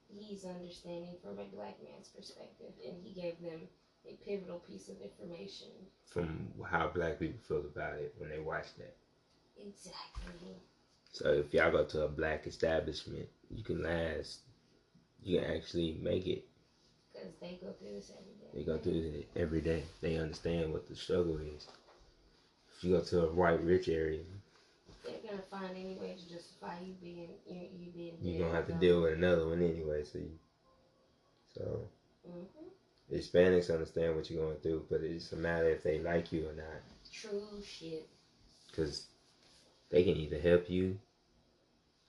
[0.08, 3.68] he's understanding from a black man's perspective, and he gave them
[4.06, 5.68] a pivotal piece of information.
[6.06, 8.94] From how black people feel about it when they watch that.
[9.56, 10.56] Exactly.
[11.12, 14.40] So if y'all go to a black establishment, you can last.
[15.22, 16.42] You can actually make it.
[17.22, 18.48] Because they go through this every day.
[18.54, 19.82] They go through it every day.
[20.00, 21.66] They understand what the struggle is.
[22.76, 24.20] If you go to a white rich area,
[25.04, 28.16] They're gonna find any way to justify you being you, you being.
[28.20, 30.02] you're gonna have to deal with another one anyway.
[30.04, 30.38] So, you,
[31.54, 31.88] so
[32.26, 32.70] Mhm.
[33.12, 36.52] Hispanics understand what you're going through, but it's a matter if they like you or
[36.52, 36.82] not.
[37.10, 38.08] True shit.
[38.70, 39.06] Because
[39.90, 40.98] they can either help you.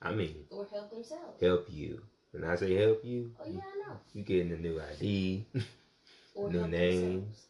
[0.02, 1.40] I mean, Or help themselves.
[1.42, 2.02] help you.
[2.34, 4.00] When I say help you, Oh yeah, I know.
[4.14, 5.46] you getting a new ID,
[6.50, 7.48] New names.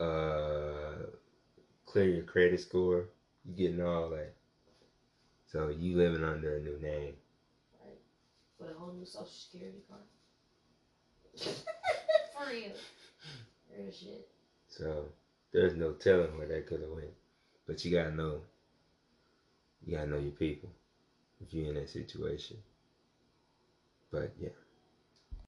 [0.00, 1.06] uh,
[1.86, 3.06] clear your credit score.
[3.44, 4.32] You getting all that.
[5.46, 7.14] So you living under a new name.
[8.58, 10.02] With a whole new social security card.
[12.32, 12.72] For real.
[13.70, 14.28] Real shit.
[14.68, 15.12] So
[15.52, 17.12] there's no telling where that could have went.
[17.66, 18.42] But you gotta know.
[19.84, 20.70] You gotta know your people
[21.40, 22.56] if you're in that situation.
[24.14, 24.63] But yeah.